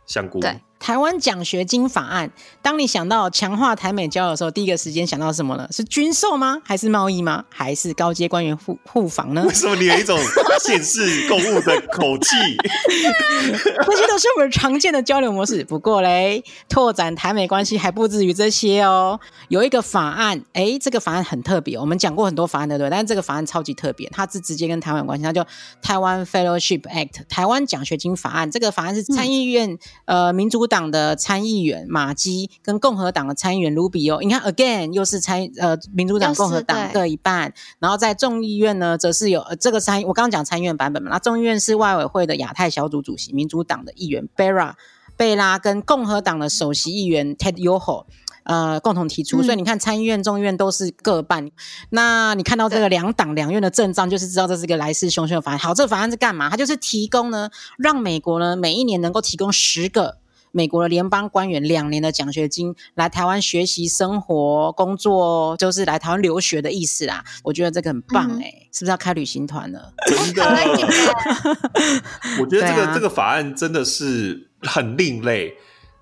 [0.06, 0.40] 香菇。
[0.40, 2.30] 对台湾奖学金法案，
[2.62, 5.68] 当你想到强化台美交流的时候，第一个时间想到什么呢？
[5.70, 6.60] 是军售吗？
[6.64, 7.44] 还是贸易吗？
[7.48, 9.44] 还是高阶官员互互访呢？
[9.46, 10.18] 为什么你有一种
[10.60, 12.36] 显示公务的口气？
[13.84, 15.64] 这些都是我们常见的交流模式。
[15.64, 19.18] 不过嘞，拓展台美关系还不至于这些哦。
[19.48, 21.76] 有一个法案，哎，这个法案很特别。
[21.76, 22.88] 我们讲过很多法案的，对？
[22.88, 25.24] 但是这个法案超级特别，它是直接跟台湾有关系。
[25.24, 25.44] 它叫
[25.82, 28.50] 台湾 Fellowship Act，台湾奖学金法案。
[28.50, 29.72] 这个法案是参议院、
[30.04, 44.76] 嗯、呃民主党的参议员马基跟共和党的参议员卢比欧，你看，again 又是参呃民主党共和党各一半，然后在众议院呢，则是有呃这个参我刚刚讲参议院版本嘛，那众议院是外委会的亚太小组主席民主党的议员贝拉
[45.16, 48.04] 贝拉跟共和党的首席议员 Ted Yoho
[48.44, 51.50] 呃共同提出，所以你看参议院众议院都是各半，
[51.90, 55.58] 那你看到这个两党两院的阵仗，就是知道这是一个来势汹汹的法案。
[55.58, 56.48] 好，这个法案是干嘛？
[56.48, 60.18] 它就是提供呢，让美国呢每一年能够提供十个。
[60.52, 67.24] 美国的联邦官员两年的奖学金来台湾学习、生活、工作，就是来台湾留学的意思啦。
[67.42, 69.92] 我觉得这个很棒哎、欸，嗯、是不是要开旅行团了？
[70.06, 70.44] 真的，
[72.40, 75.54] 我觉得这个、啊、这个法案真的是很另类。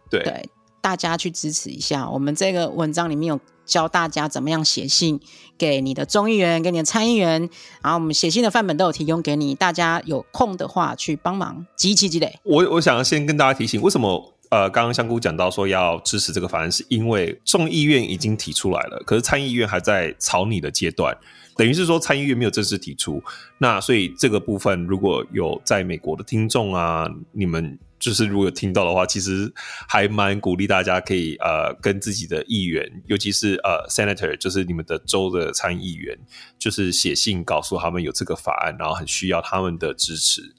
[0.09, 0.49] 对，对，
[0.81, 2.09] 大家去支持一下。
[2.09, 5.21] 我们这个文章里面有教大家怎么样写信
[5.59, 7.51] 给你的众议员、给你的参议员，
[7.83, 9.57] 然后我们写信的范本都有提供给你。
[9.57, 12.39] 大家有空的话去帮忙集齐积累。
[12.45, 14.36] 我我想要先跟大家提醒，为什么？
[14.51, 21.17] 呃，刚刚香菇讲到说要支持这个法案，是因为众议院已经提出来了，可是参议院还在草拟的阶段，
[21.57, 23.23] 等于是说参议院没有正式提出。
[23.59, 29.53] 那所以这个部分如果有在美国的听众啊，你们就是如果有听到的话，其实
[29.89, 36.17] 还蛮鼓励大家可以呃跟自己的议员，尤其是呃 senator，就是你们的州的参议员，
[36.59, 40.55] 就是写信告诉他们有这个法案，然后很需要他们的支持。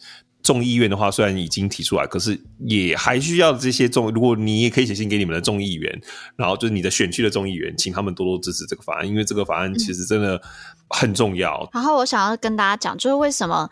[0.47, 4.09] 众议院的话，虽然已经提出来，可是也还需要这些众。
[4.13, 6.01] 如果你也可以写信给你们的众议员，
[6.37, 10.41] 然后就是你的选区的众议员，请他们多多支持这个法案，因为这个法案其实真的
[10.87, 11.69] 很重要。
[11.73, 13.69] 然后我想要跟大家讲，就是为什么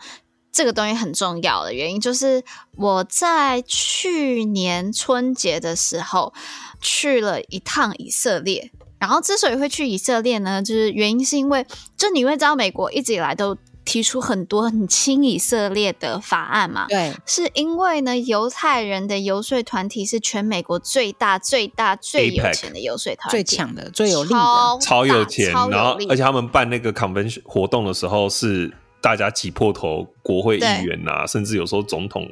[0.52, 2.44] 这个东西很重要的原因，就是
[2.76, 6.34] 我在去年春节的时候
[6.82, 8.70] 去了一趟以色列。
[8.98, 13.56] 然后之所以会去以色列呢，就是原因是因为，就你会知道，美国一直以来都。
[13.86, 16.86] 提出很多很亲以色列的法案嘛？
[16.88, 25.50] 对，是因为呢，犹太人的游说团体是全美国最大、最大、最有钱的游说团体，最强的、最有力的，超，超有钱。
[25.70, 28.70] 然后，而且他们办那个 convention 活动的时候，是
[29.00, 32.28] 大家挤破头，国会议员呐、啊，甚至有时候总统、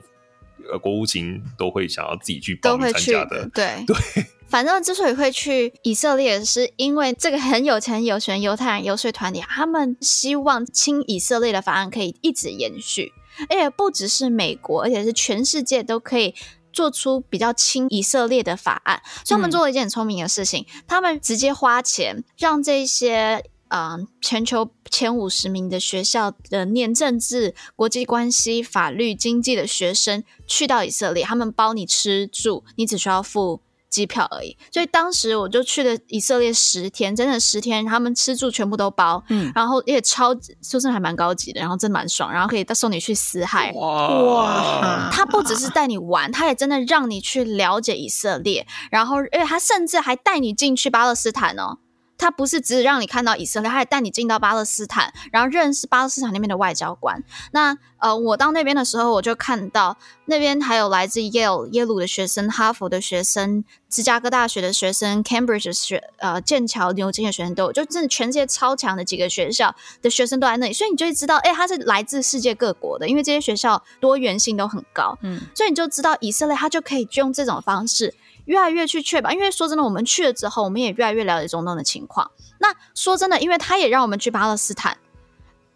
[0.70, 3.48] 呃，国务卿都会想要自己去报名参加的。
[3.54, 3.96] 对对。
[4.46, 13.12] 反正之所以会去以色列，是因为这个很有钱、有权犹太人游说团体，他们希望亲以色列的法案可以一直延续，
[13.48, 16.34] 而且不只是美国，而且是全世界都可以
[16.72, 19.02] 做出比较亲以色列的法案。
[19.24, 33.60] 所以他们做了一件很聪明的事情，他们直接花钱让这些嗯、全球前五十名的学校的念政治、国际关系、法律、经济的学生去到以色列，他们包你吃住，你只需要付。
[33.94, 51.78] 机票而已，所以当时我就去了以色列十天，真的十天，他们吃住全部都包，嗯，然后也超，说真的还蛮高级的，然后真的蛮爽，然后可以送你去死海，哇，哇他不只是带你玩，他也真的让你去了解以色列，然后，因为他甚至还带你进去巴勒斯坦哦。
[52.24, 57.22] 他不是只让你看到以色列，他还带你进到巴勒斯坦，然后认识巴勒斯坦那边的外交官。
[57.52, 78.14] 那呃，我到那边的时候，我就看到那边还有来自耶鲁耶鲁的学生、哈佛的学生、芝加哥大学的学生、Cambridge 的学呃剑桥、牛津的学生都有，就真的全世界超强的几个学校的学生都在那里，所以你就会知道，哎，他是来自世界各国的，因为这些学校多元性都很高，嗯，所以你就知道以色列他就可以用这种方式。
[78.46, 82.30] 越来越去确保，因为说真的，我们去了之后，我们也越来越了解中东的情况。
[82.58, 84.96] 那说真的，因为他也让我们去巴勒斯坦，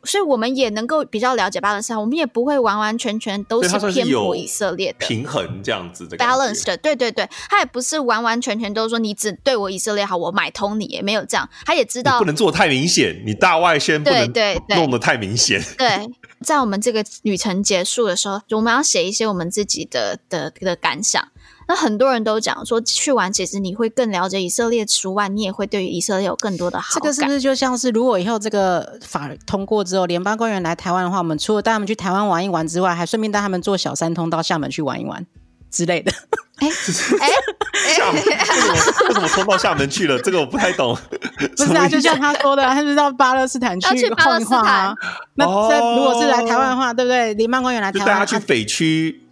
[0.05, 15.61] 所以我们也能够比较了解巴勒斯坦，我们也不会完完全全都是偏颇以色列的平衡这样子的 balance 的，对对对，他也不是完完全全都说你只对我以色列好，我买通你也没有这样，他也知道不能做太明显，你大外宣不能对对弄得太明显。
[15.77, 16.09] 对，
[16.43, 21.29] 在我们这个旅程结束的时候，我们要写一些我们自己的的的感想。
[21.69, 27.03] 那很多人都讲说，去完其实你会更了解以色列除外，你也会对于以色列有更多的好感。
[27.03, 35.27] 这个是不是就像是，如果以后这个法通过之后，联邦官员来台湾的话，我们除了带他们去台湾玩一玩之外，还顺便带他们坐小三通到厦门去玩一玩
[35.71, 36.11] 之类的？
[36.61, 36.67] 哎
[37.21, 37.31] 哎，
[37.95, 38.75] 厦门 为什么
[39.09, 40.19] 为什么通到厦门去了？
[40.23, 40.97] 这个我不太懂。
[41.57, 44.95] 不是啊，就像他说的，他是到巴勒斯坦去晃一晃啊。
[45.35, 47.35] 那这如果是来台湾的话，对不对？
[47.35, 49.28] 联邦官员来台湾，带他去匪区。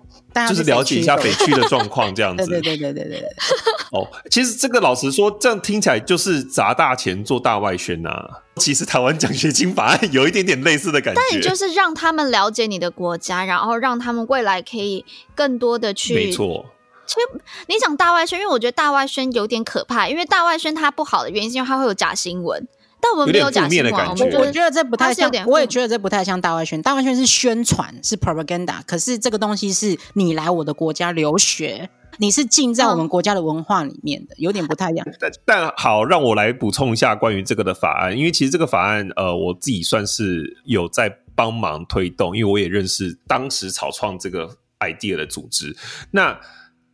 [0.49, 2.45] 就是了解一下北区的状况，这样 子。
[2.47, 3.29] 对对对对对对。
[3.93, 8.43] 哦，其实这个老实说，这样听起来就是砸大钱做大外宣呐、啊。
[8.57, 11.21] 其实台湾奖学金法案有一点点类似的感觉。
[11.21, 16.15] 但你就是让他们了解你的国家，然后让他们未来可以更多的去。
[16.15, 16.67] 没错。
[17.07, 17.21] 其实
[17.69, 22.67] 你讲大外宣，因为我觉得大外宣有点可怕，因为大外宣它不好的原因是因为它会有假新闻。
[23.01, 26.81] 但我们没有假新闻，我我觉得这不太像，我也觉得这不太像大外宣。
[26.83, 28.81] 大外宣是宣传，是 propaganda。
[28.87, 31.89] 可是这个东西是你来我的国家留学，
[32.19, 35.07] 你是浸在我们国家的文化里面的，有点不太一样。
[35.21, 45.77] 但但好，让我来补充一下关于这个的法案，因为其实这个法案，呃，我自己算是有在帮忙推动，因为我也认识当时草创这个 idea 的组织。
[46.11, 46.41] 那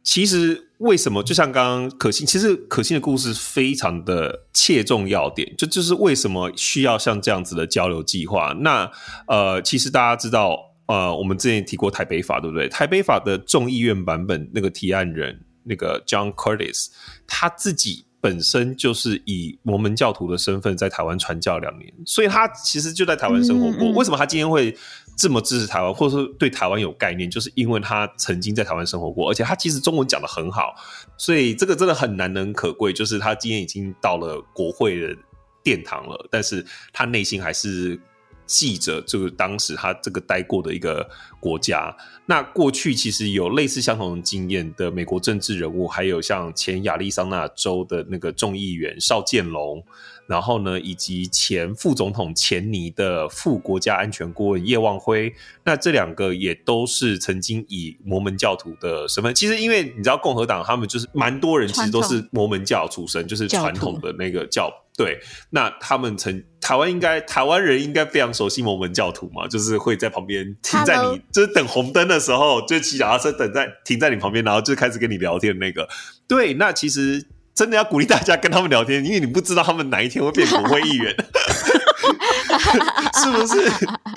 [0.02, 1.22] 其实为什么？
[1.22, 8.52] 就像刚刚可心，其实可心的故事非常的切中要点，就就是为什么需要像这样子的交流计划？
[8.60, 8.90] 那
[9.28, 12.68] 呃，其实大家知道，呃，我们之前提过台北法，对不对？
[12.68, 16.88] 台北法的众议院版本那个提案人那个 John Curtis，
[17.28, 23.88] 他自己本身就是以摩门教徒的身份在台湾传教两年，所以他其实就在台湾生活过。
[23.88, 23.94] 嗯嗯。
[23.94, 24.76] 为什么他今天会？
[25.16, 30.74] 这么支持台湾，或者说对台湾有概念，就是因为他曾经在台湾生活过，而且他其实中文讲得很好，
[31.16, 32.92] 所以这个真的很难能可贵。
[32.92, 35.16] 就是他今天已经到了国会的
[35.62, 38.00] 殿堂了，但是他内心还是
[38.46, 41.08] 记着这个当时他这个待过的一个
[41.38, 41.94] 国家。
[42.26, 49.84] 那过去其实有类似相同的经验的美国政治人物，还有像前亚利桑那州的那个众议员邵建龙。
[50.32, 55.30] 然后呢，以及前副总统钱尼的副国家安全顾问叶望辉，
[55.62, 59.34] 那这两个也都是曾经以摩门教徒的身份。
[59.34, 64.72] 其实，因为你知道，共和党他们就是蛮多人，其实都是摩门教出身，就是传统的那个教。
[64.96, 65.20] 对，
[65.50, 75.86] 那他们曾台湾应该台湾人应该非常熟悉摩门教徒嘛，就是会在旁边停在你.就是等红灯的时候，就骑脚踏车等在停在你旁边，然后就开始跟你聊天那个。
[76.26, 77.26] 对，那其实。
[77.54, 81.14] 真的要鼓励大家跟他们聊天，因为你不知道他们哪一天会变国会议员，
[83.22, 83.68] 是不是？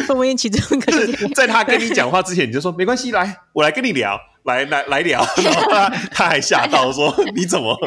[0.07, 5.19] 会不会其中一个是在他跟你讲话之前，你就说没关系，来，我来跟你聊，来来来聊。
[5.43, 7.77] 然后他他还吓到说：“你怎么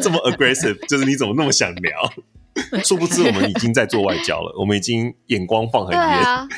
[0.00, 0.76] 这么 aggressive？
[0.88, 2.12] 就是你怎么那么想聊？”
[2.84, 6.48] 殊不知我们已经在做外交了，我们已经眼光放很远。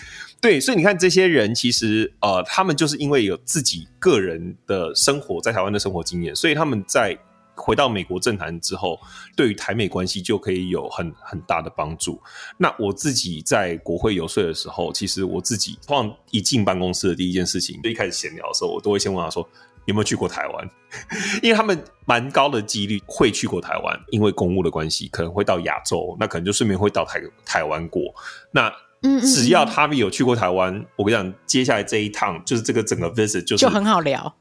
[0.40, 7.18] 对，所以你看这些人，其实呃，他们就是因为有自己个人的生活在台湾的生活经验，所以他们在。
[7.56, 9.00] 回到美国政坛之后，
[9.36, 12.20] 对于台美关系就可以有很很大的帮助。
[12.58, 19.48] 那我自己在国会游说的时候，其实我自己通常一进办公室的第一件事情，就一开始闲聊的时候，我都会先问他说
[19.86, 20.70] 有没有去过台湾，
[21.42, 28.02] 因为他们蛮高的几率会去过台湾，因为公务的关系，可能会到亚洲，那可能就顺便会到台台湾过。
[28.50, 28.72] 那
[29.20, 34.34] 只要他们有去过台湾，我跟你讲，接下来这一趟就是这个整个 visit 就是就很好聊，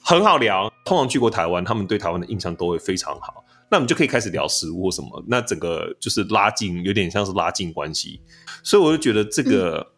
[0.00, 0.72] 很好聊。
[0.84, 3.44] 通常去过台湾，他们对台湾的印象都会非常好。
[3.70, 8.20] 那我们就可以开始聊食物或什么，那整个就是拉近，有点像是拉近关系。
[8.62, 9.92] 所以我就觉得这个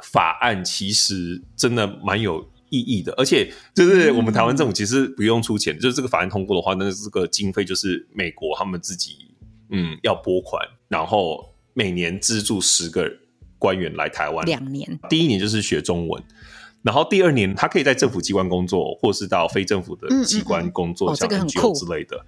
[0.00, 9.28] 法案其实真的蛮有意义的，而且就是我们台湾政府其实不用出钱，就是这个法案通过的话，那这个经费就是美国他们自己
[9.70, 13.18] 嗯要拨款，然后每年资助十个人。
[13.58, 16.22] 官员来台湾两年，第一年就是学中文，
[16.82, 22.24] 然后第二年他可以在政府机关工作，或是到非政府的机关工作，像 NGO 之类的。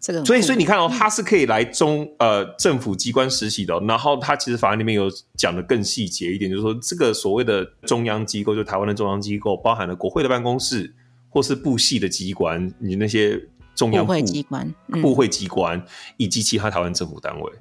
[0.00, 3.80] 这个所以所以你看哦，他是可以来中呃政府机关实习的。
[3.88, 10.92] 然后他其实法案里面有讲的更细节一点，就是说这个所谓的中央机构，就台湾的中央机构，包含了国会的办公室，
[11.30, 13.40] 或是部系的机关，你那些
[13.74, 15.82] 中央部会机关、部会机关
[16.18, 17.52] 以及其他台湾政府单位。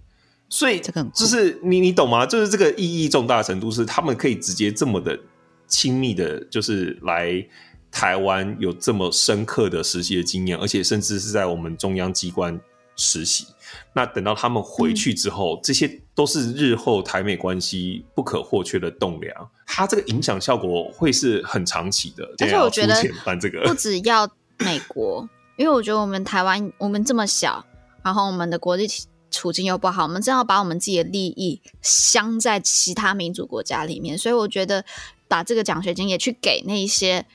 [0.53, 2.27] 所以这个，就是你你懂吗？
[2.27, 5.19] 就是这个意义重大程度是，他们可以直接这么的
[5.67, 7.43] 亲密的，就是来
[7.89, 12.61] 台湾有这么深刻的实习的经验，而且甚至是在我们中央机关
[12.95, 13.47] 实习。
[13.93, 19.49] 那等到他们回去之后，嗯、这些都是日后台美关系不可或缺的栋梁。
[19.65, 22.23] 它这个影响效果会是很长期的。
[22.37, 22.95] 而且我觉得
[23.25, 24.29] 办这个不只要
[24.59, 25.27] 美国，
[25.57, 27.65] 因为我觉得我们台湾我们这么小，
[28.03, 28.87] 然后我们的国际
[29.33, 34.85] 处境又不好，我们正要把我们自己的利益镶在其他民主国家里面，所以我觉得
[35.27, 37.25] 把这个奖学金也去给那一些。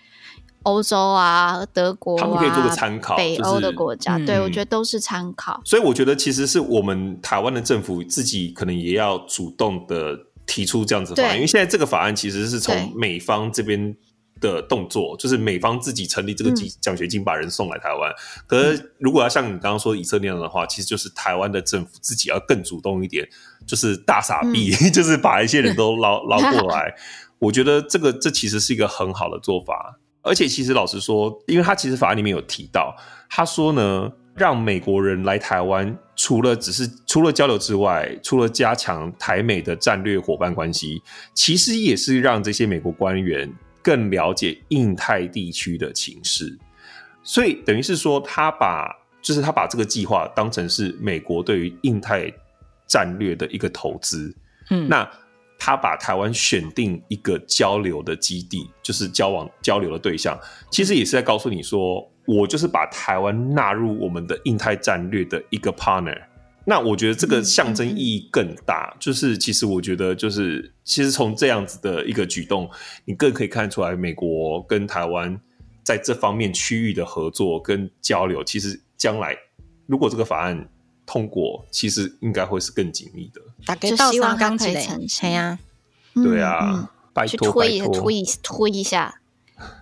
[0.65, 5.63] 欧洲啊，德国啊，他们可以做个参考，北欧的国家，就是、对、嗯、我觉得都是参考。
[5.65, 13.97] 所以我觉得其实是我们台湾的政府自己可能也要主动的提出这样子的法案，因为现在这个法案其实是从美方这边
[14.41, 18.11] 的动作，就是美方自己成立这个奖奖学金，把人送来台湾。
[18.11, 23.29] 嗯、可是如果要像你刚刚说以色列的话，其实就是台湾的政府自己要更主动一点，
[23.67, 26.95] 就是大傻逼，嗯、 就是把一些人都 捞捞过来。
[27.39, 29.99] 我觉得这个这其实是一个很好的做法。
[30.21, 32.95] 而且，其实老实说，因为他其实法案里面有提到，
[33.31, 41.01] 他说呢，让美国人来台湾，除了只是除了交流之外，除了加强台美的战略伙伴关系，
[41.33, 43.51] 其实也是让这些美国官员
[43.83, 46.59] 更了解印太地区的情势。
[47.23, 52.33] 所以，等于是说，他把就是他把这个计划当成是美国对于印太
[52.87, 54.35] 战略的一个投资。
[54.71, 55.09] 嗯，那。
[55.61, 60.39] 他把台湾选定一个交流的基地，就是交往交流的对象，
[60.71, 66.17] 其实也是在告诉你说，我就是把台湾纳入我们的印太战略的一个 partner。
[66.69, 72.71] 那我觉得这个象征意义更大，就是其实我觉得就是其实从这样子的一个举动，
[73.07, 75.41] 你更可以看出来美国跟台湾
[75.83, 79.35] 在这方面区域的合作跟交流，其实将来
[79.87, 80.69] 如果这个法案。
[81.11, 85.59] 通过其实应该会是更紧密的，大概就希望刚可以成型呀。
[86.13, 89.19] 对啊，拜托，去推一推一推一下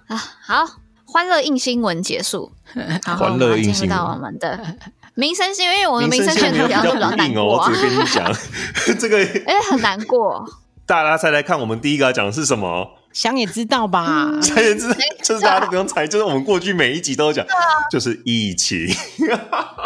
[0.06, 0.16] 啊！
[0.16, 0.64] 好，
[1.04, 4.76] 欢乐硬新闻结束，然后我们进入到我们的
[5.16, 7.42] 民生新闻，因为我的民生新闻比较比较难过。
[7.42, 8.30] 我只跟你讲
[9.00, 10.44] 这个，哎，很难过。
[10.84, 12.86] 大家猜猜看，我们第一个要讲的是什么？
[13.12, 14.30] 想也知道吧？
[14.42, 14.94] 想也知道，
[15.24, 17.46] 就是大家都不用猜，就是我们过去每一集都讲，
[17.90, 18.86] 就是疫情。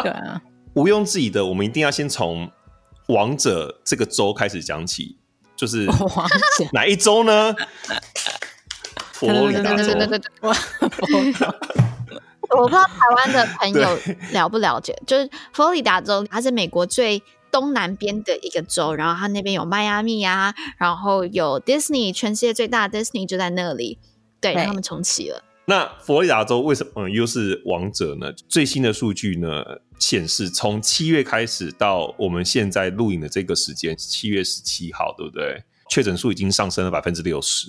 [0.03, 0.41] 对啊。
[0.75, 2.51] 毋庸置疑的，我们一定要先从
[3.07, 5.17] 王者这个周开始讲起，
[5.55, 5.87] 就是
[6.73, 7.55] 哪一周呢？
[9.13, 9.83] 佛罗里达州。
[12.57, 13.97] 我不知道台湾的 朋友
[14.33, 17.21] 了不了解，就是佛罗里达州，它是美国最
[17.51, 23.99] 东南边的一个州，然后它那边有迈阿密啊，然后有 Disney，全世界最大的 Disney 就在那里，
[24.39, 25.43] 对，他们重启了。
[25.65, 28.31] 那佛罗里达州为什么又是王者呢？
[28.49, 29.63] 最新的数据呢
[29.99, 35.63] 显示，从七月开始到我们现在录影的这个时间，七月十七号，对不对？
[35.89, 37.67] 确诊数已经上升了百分之六十。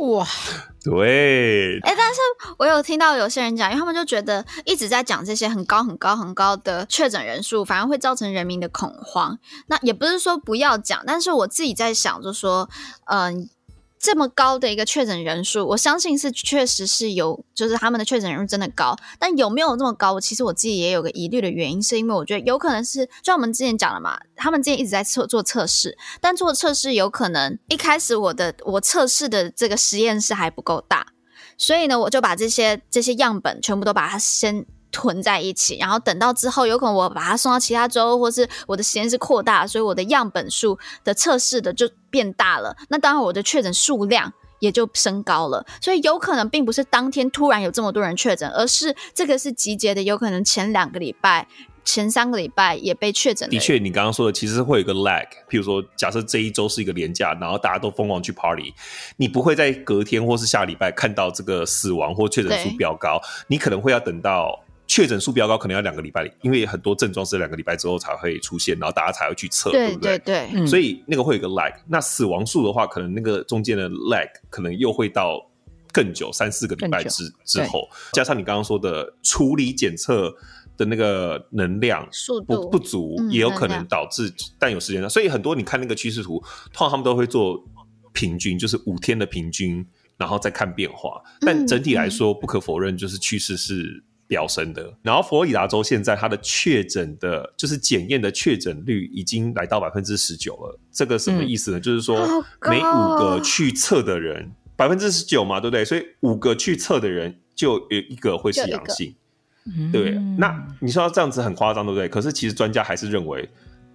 [0.00, 0.26] 哇，
[0.82, 1.78] 对。
[1.82, 2.20] 哎、欸，但是
[2.58, 9.38] 我有听到有些人讲，因为他们就觉得一直在讲这些很高、很高、很高的确诊人数，反而会造成人民的恐慌。
[9.66, 12.68] 那也不是说不要讲，但是我自己在想，就说，
[13.06, 13.48] 嗯、呃。
[14.00, 18.96] 这么高的一个确诊人数，我相信是确实是有，就是他们的确诊人数真的高。
[19.18, 20.18] 但有没有这么高？
[20.18, 31.08] 其实我自己也有个疑虑的原因，是因为我觉得有可能是，就像我们之前讲了嘛，他们之前一直在测做测试，但做测试有可能一开始我的我测试的这个实验室还不够大，
[31.58, 34.64] 所以呢，我就把这些这些样本全部都把它先。
[34.92, 42.76] 囤在一起，然后等到之后，有可能我把它送到其他州，或是我的实验室扩大，所以我的样本数的测试的就变大了。
[42.88, 45.64] 那当然，我的确诊数量也就升高了。
[45.80, 51.46] 所以有可能并不是当天突然有这么多人确诊，而是这个是集结的，有可能前两个礼拜、
[51.84, 53.48] 前三个礼拜也被确诊。
[53.48, 55.26] 的确，你刚刚说的其实会有一个 lag。
[55.48, 58.74] 譬如说，假设这一周是一个连假，然后大家都疯狂去 party，
[59.16, 64.58] 你不会在隔天或是下礼拜看到这个死亡或确诊数飙高，你可能会要等到。
[64.90, 70.18] 确诊数比较高，可能要两个礼拜，因为很多症状是两个礼拜之后才会出现，然后大家才会去测，对，不对？
[70.18, 70.66] 对对。
[70.66, 71.72] 所以那个会有个 lag。
[71.86, 75.48] 那死亡数的话，可能那个中间的 lag 可能又会到
[75.92, 80.34] 更久，三四个礼拜之之后，加上你刚刚说的处理检测
[80.76, 82.04] 的那个能量
[82.44, 85.08] 不不足，嗯、也有可能导致，但有时间。
[85.08, 87.64] 所以很多你看那个趋势图，通常他们都会做
[88.12, 89.86] 平均，就是五天的平均，
[90.16, 91.22] 然后再看变化。
[91.42, 94.02] 但整体来说，嗯、不可否认，就是趋势是。
[94.30, 100.78] 飙升的，然后佛罗里达州现在它的确诊的，就是检验的确诊率已经来到百分之十九了。
[100.92, 101.78] 这个什么意思呢？
[101.80, 102.16] 嗯、就是说
[102.62, 105.84] 每五个去测的人，百分之十九嘛，对不对？
[105.84, 109.12] 所以五个去测的人就有一个会是阳性，
[109.90, 110.12] 对。
[110.38, 112.08] 那你说这样子很夸张，对不对？
[112.08, 113.50] 可是其实专家还是认为。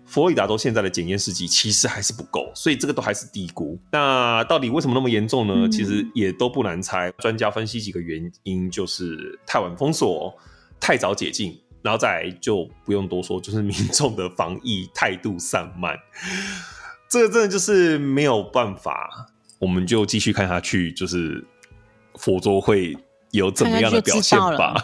[0.06, 3.78] 佛罗里达州现在的检验试剂其实还是不够，所以这个都还是低估。
[3.92, 5.54] 那到底为什么那么严重呢？
[5.56, 7.12] 嗯、其实也都不难猜。
[7.18, 10.34] 专家分析几个原因，就是太晚封锁、
[10.80, 15.98] 太早解禁，然后再来就不用多说，就是民众的防疫态度散漫，
[17.10, 19.10] 这个真的就是没有办法，
[19.58, 21.44] 我们就继续看下去，就是
[22.16, 22.96] 佛州会
[23.32, 24.84] 有怎么样的表现吧？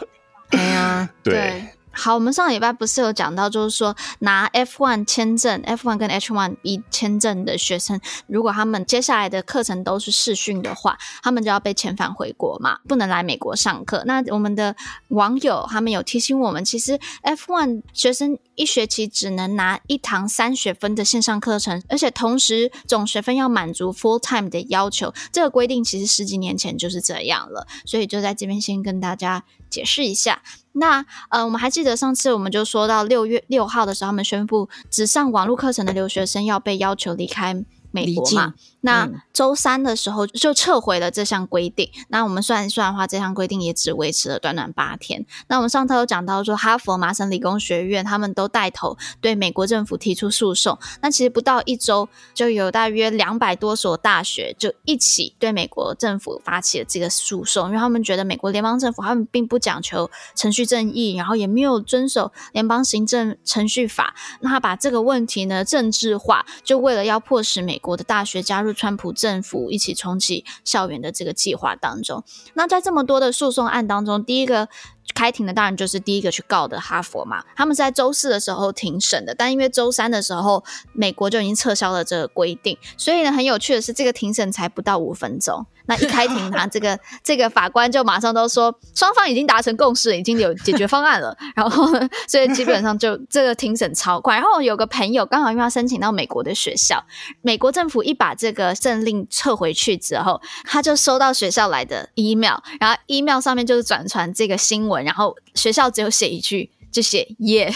[0.49, 1.63] 对呀，对。
[1.93, 14.03] 好，我们上礼拜不是有讲到，就是说拿 F one 签证、F one 跟 H one B 签证的学生，如果他们接下来的课程都是视讯的话，他们就要被遣返回国嘛，不能来美国上课。
[14.05, 14.75] 那我们的
[15.09, 25.13] 网友他们有提醒我们，其实 F one 学生一学期只能拿一堂三学分的线上课程，而且同时总学分要满足 full time 的要求。
[25.31, 30.41] 这个规定其实十几年前就是这样了，所以就在这边先跟大家解释一下。
[30.73, 38.53] 那呃，我们还记得上次我们就说到六月六号的时候，他们宣布只上网络课程的留学生要被要求离开美国嘛。
[38.81, 41.89] 那周三的时候就撤回了这项规定。
[41.95, 45.23] 嗯、那我们算一算的话，这项规定也只维持了短短八天。
[45.47, 50.77] 那我们上头有讲到说，哈佛、麻省理工学院他们都带头对美国政府提出诉讼。
[51.01, 64.15] 那其实不到一周，就有大约两百多所大学就一起对美国政府发起了这个诉讼，因为他们觉得美国联邦政府他们并不讲求程序正义，然后也没有遵守联邦行政程序法。
[64.39, 68.70] 那他把这个问题呢政治化，就为了要迫使美国的大学加入。
[68.73, 74.69] 川普政府一起重启校园的这个计划当中，那在这么多的诉讼案当中，第一个。
[75.13, 80.63] 开庭的当然就是第一个去告的哈佛嘛，他们是在周四的时候庭审的，但因为周三的时候
[80.93, 91.87] 美国就已经撤销了这个规定，所以呢，很有趣的是，这个庭审才不到五分钟，那一开庭呢，这个这个法官就马上都说双方已经达成共识，已经有解决方案了，然后
[92.27, 94.35] 所以基本上就这个庭审超快。
[94.35, 97.03] 然后有个朋友刚好因为要申请到美国的学校，
[97.41, 105.03] 美国政府一把这个政令撤回去之后，他就收到学校来的 email，然后 email 上面就是转传这个新闻。
[105.03, 107.73] 然后学校只有写一句，就写 yeah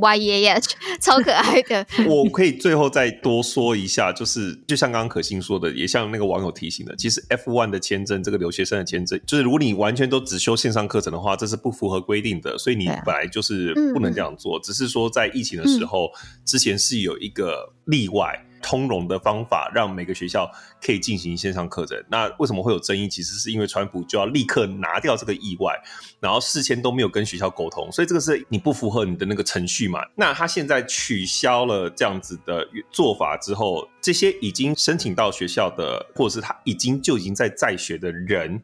[0.00, 1.86] y e h， 超可爱的。
[2.08, 14.58] 我可以最后再多说一下，就是就像刚刚可心说的，也像那个网友提醒的，其实 F one 的签证，这个留学生的签证，就是如果你完全都只修线上课程的话，这是不符合规定的，所以你本来就是不能这样做。
[14.60, 16.10] 只是说在疫情的时候，
[16.44, 18.44] 之前是有一个例外。
[18.62, 20.50] 通融的方法，让每个学校
[20.80, 22.02] 可以进行线上课程。
[22.08, 23.08] 那为什么会有争议？
[23.08, 25.74] 其实是因为川普就要立刻拿掉这个意外，
[26.20, 30.00] 然后事先都没有跟学校沟通，所以这个是你不符合你的那个程序嘛。
[30.14, 38.62] 那他现在取消了这样子的做法之后，这些已经申请到学校的，或者是他已经就已经在在学的人，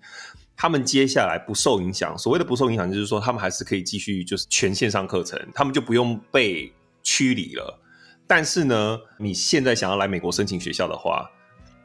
[0.57, 2.17] 他们接下来不受影响。
[2.17, 6.73] 所谓的不受影响，就是说他们还是可以继续就是全线上课程，他们就不用被
[7.03, 7.81] 驱离了。
[8.29, 11.29] 但是呢，你现在想要来美国申请学校的话，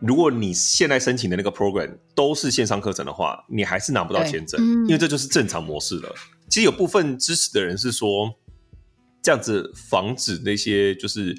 [0.01, 6.13] 如果你现在申请的那个 program 都是线上课程的话，你还是拿不到签证，因为这就是正常模式了。
[6.49, 8.29] 其实有部分支持的人是说，
[9.21, 11.33] 这样子防止那些就是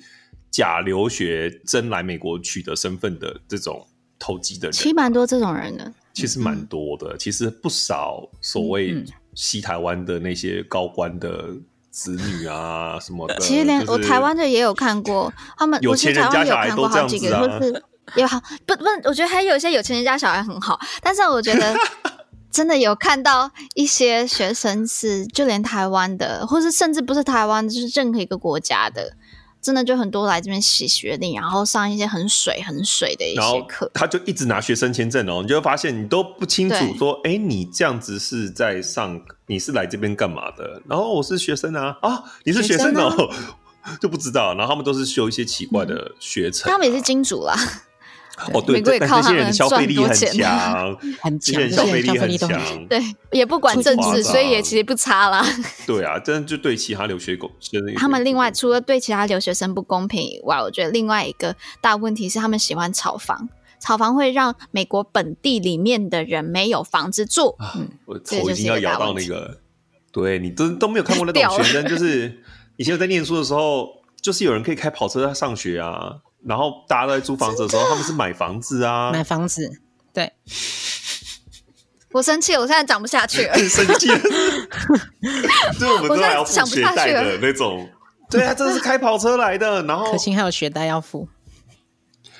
[0.50, 3.86] 假留学真来美国取得身份的这种
[4.18, 11.55] 投机的人，其实蛮多这种人的，其实蛮多的，其实不少所谓西台湾的那些高官的。
[11.95, 17.84] 子女啊什么的，其实连我台湾的也有看过， 他们有钱人家小孩都这样子啊，就是
[18.16, 21.72] 也好不不，我觉得还有一些有钱人家小孩很好，但是我觉得
[22.51, 29.12] 真的有看到一些学生是就连台湾的，或是甚至不是台湾，就是任何一个国家的。
[29.62, 40.80] 真的就很多来这边洗学历，然后上一些很水很水的一些课，他就一直拿学生签证哦，你就会发现你都不清楚说，哎，你这样子是在上，你是来这边干嘛的？
[40.88, 44.55] 然后我是学生啊，啊，你是学生哦，生 就不知道。
[44.55, 47.55] 然后他们都是修一些奇怪的学程，啊，他们也是金主啦。
[48.53, 52.49] 哦，对，但 这些人消费力很强，很强，人消费力很强，
[52.88, 55.47] 对，也不管政治，所以也其实不差啦。
[55.86, 57.49] 对啊，真的就对其他留学狗，
[57.97, 63.49] 他们另外除了对其他留学生不公平以外，我觉得另外一个大问题是他们喜欢炒房，
[63.85, 67.55] 炒房会让美国本地里面的人没有房子住。
[67.76, 69.59] 嗯，我头已经要摇到那个，
[70.11, 72.43] 对你都都没有看过那 种学生，就是
[72.76, 73.87] 以前我在念书的时候，
[74.22, 76.16] 就是有人可以开跑车在上学啊。
[76.47, 79.70] 然后大家都在租房子的时候，他们是买房子啊，买房子。
[80.14, 80.32] 对，
[82.12, 83.53] 我生气，我现在讲不下去了。
[83.57, 87.87] 很生气，就是我们都还要付学贷的那种。
[88.30, 91.28] 对啊，这是开跑车来的，然后可心还有学贷要付。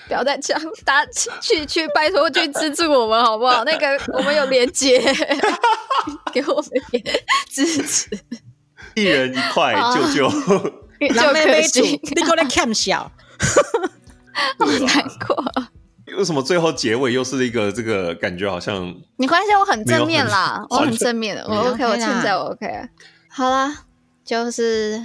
[0.07, 3.65] 不要再讲，大家去去拜托去资助我们好不好？
[3.65, 5.01] 那个我们有连接，
[6.33, 7.03] 给我们点
[7.49, 8.09] 支持，
[8.95, 10.29] 一人一块，救救，
[11.09, 12.01] 就可以。
[12.15, 13.11] 你过来看小。
[14.59, 15.45] 好难过，
[16.17, 18.51] 为什么最后结尾又是一个这个感觉？
[18.51, 22.67] 好像你关系我很正面啦，我很正面的，我 OK，我现在我 OK。
[23.29, 23.85] 好啦，
[24.25, 25.01] 就是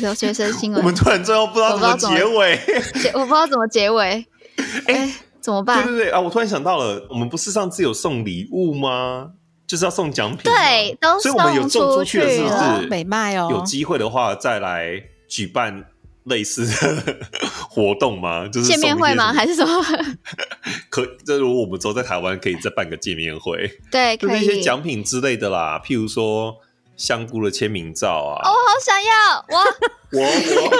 [0.00, 0.80] 留学生新闻。
[0.80, 2.60] 我们突然最后不知道怎么结尾，
[3.00, 4.26] 结我不知道怎么结尾。
[4.86, 5.84] 哎、欸，怎么办？
[5.84, 6.20] 对对对啊！
[6.20, 9.32] 我突然想到了，我们不是上次有送礼物吗？
[9.66, 12.88] 就是要送奖品，对，都所以我们有送出去了，是不是？
[12.88, 15.86] 美卖哦，有机会的话再来举办
[16.24, 17.16] 类似的
[17.70, 18.46] 活动吗？
[18.46, 19.32] 就是见面会吗？
[19.32, 19.84] 还是什么？
[20.90, 26.54] 可，这如果我们之后在台湾可以再办个见面会，对，就是一些奖品之类的啦，譬如说
[26.96, 29.64] 香菇的签名照啊，哦，我好想要，我。
[30.12, 30.22] 我
[30.62, 30.70] 我，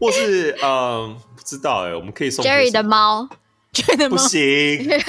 [0.00, 3.28] 或是嗯，不知道哎、欸，我们可以送 Jerry 的猫。
[4.08, 4.40] 不行，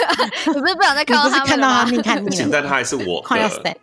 [0.48, 3.78] 我不是不想再看到他看到他命看命，现在他还是我的。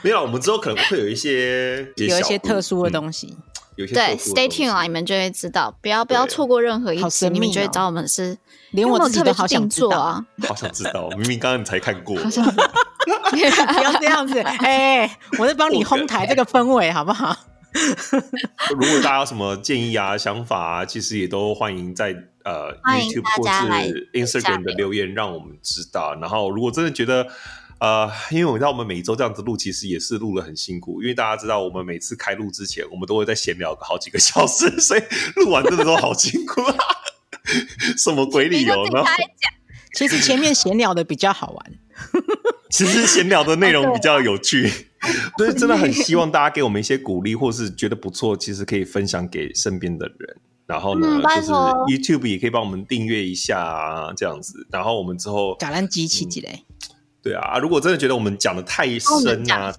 [0.00, 3.36] 没有，我们之后可能会有一些有一些特殊的东西，
[3.76, 8.38] 有些对，Stay tuned 啊，你们就会知道，不要不要错过任何一次，你们就会找我们是，
[8.70, 12.16] 连我自己都好想做啊，好想知道，明明刚刚你才看过，
[13.30, 17.36] 不要这样子， 哎，我在帮你哄抬这个氛围，好不好？
[18.76, 23.48] 如果大家有什么建议啊、想法啊，其实也都欢迎在呃 YouTube 或
[23.86, 26.14] 是 Instagram 的留言，让我们知道。
[26.20, 27.26] 然后，如果真的觉得
[27.80, 31.00] 呃，因为我知道我们每一周这样子录，其实也是录了很辛苦。
[31.02, 35.02] 因为大家知道，我们每次开录之前，我们都会在闲聊个好几个小时，所以
[35.36, 36.76] 录完真的都好辛苦啊！
[37.96, 39.02] 什么鬼理由呢？
[39.94, 41.72] 其实前面闲聊的比较好玩，
[42.72, 44.66] 其实闲聊的内容比较有趣。
[45.36, 50.36] 所以真的很希望大家给我们一些鼓励，或是觉得不错，其实可以分享给身边的人。
[50.64, 54.66] 然后呢，嗯、就是 YouTube 也可以帮我们订阅一下啊，这样子。
[54.70, 56.64] 然后我们之后感恩机器之类。
[57.20, 59.74] 对啊，如果真的觉得我们讲的太深啊，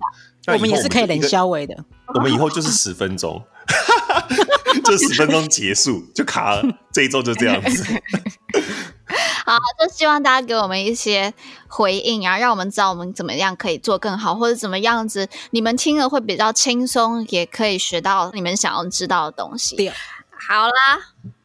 [0.47, 1.73] 我们也是可以冷消微的。
[2.13, 3.41] 我们以后就是十分钟，
[4.83, 6.63] 就十分钟结束就卡了。
[6.91, 7.85] 这一周就这样子。
[9.45, 11.33] 好，就希望大家给我们一些
[11.67, 19.75] 回应，然后让我们知道我们怎么样可以做更好，或者怎么样子你们听了会比较轻松，也可以学到你们想要知道的东西。
[19.75, 19.89] 对，
[20.47, 20.73] 好啦，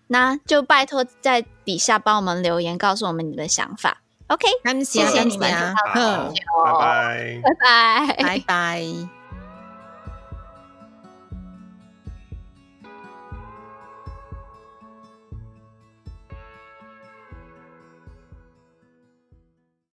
[0.06, 4.02] 那就拜托在底下帮我们留言，告诉我们你的想法。
[4.28, 6.32] OK，那谢谢你们，好，
[6.64, 9.17] 拜拜，拜拜，拜拜。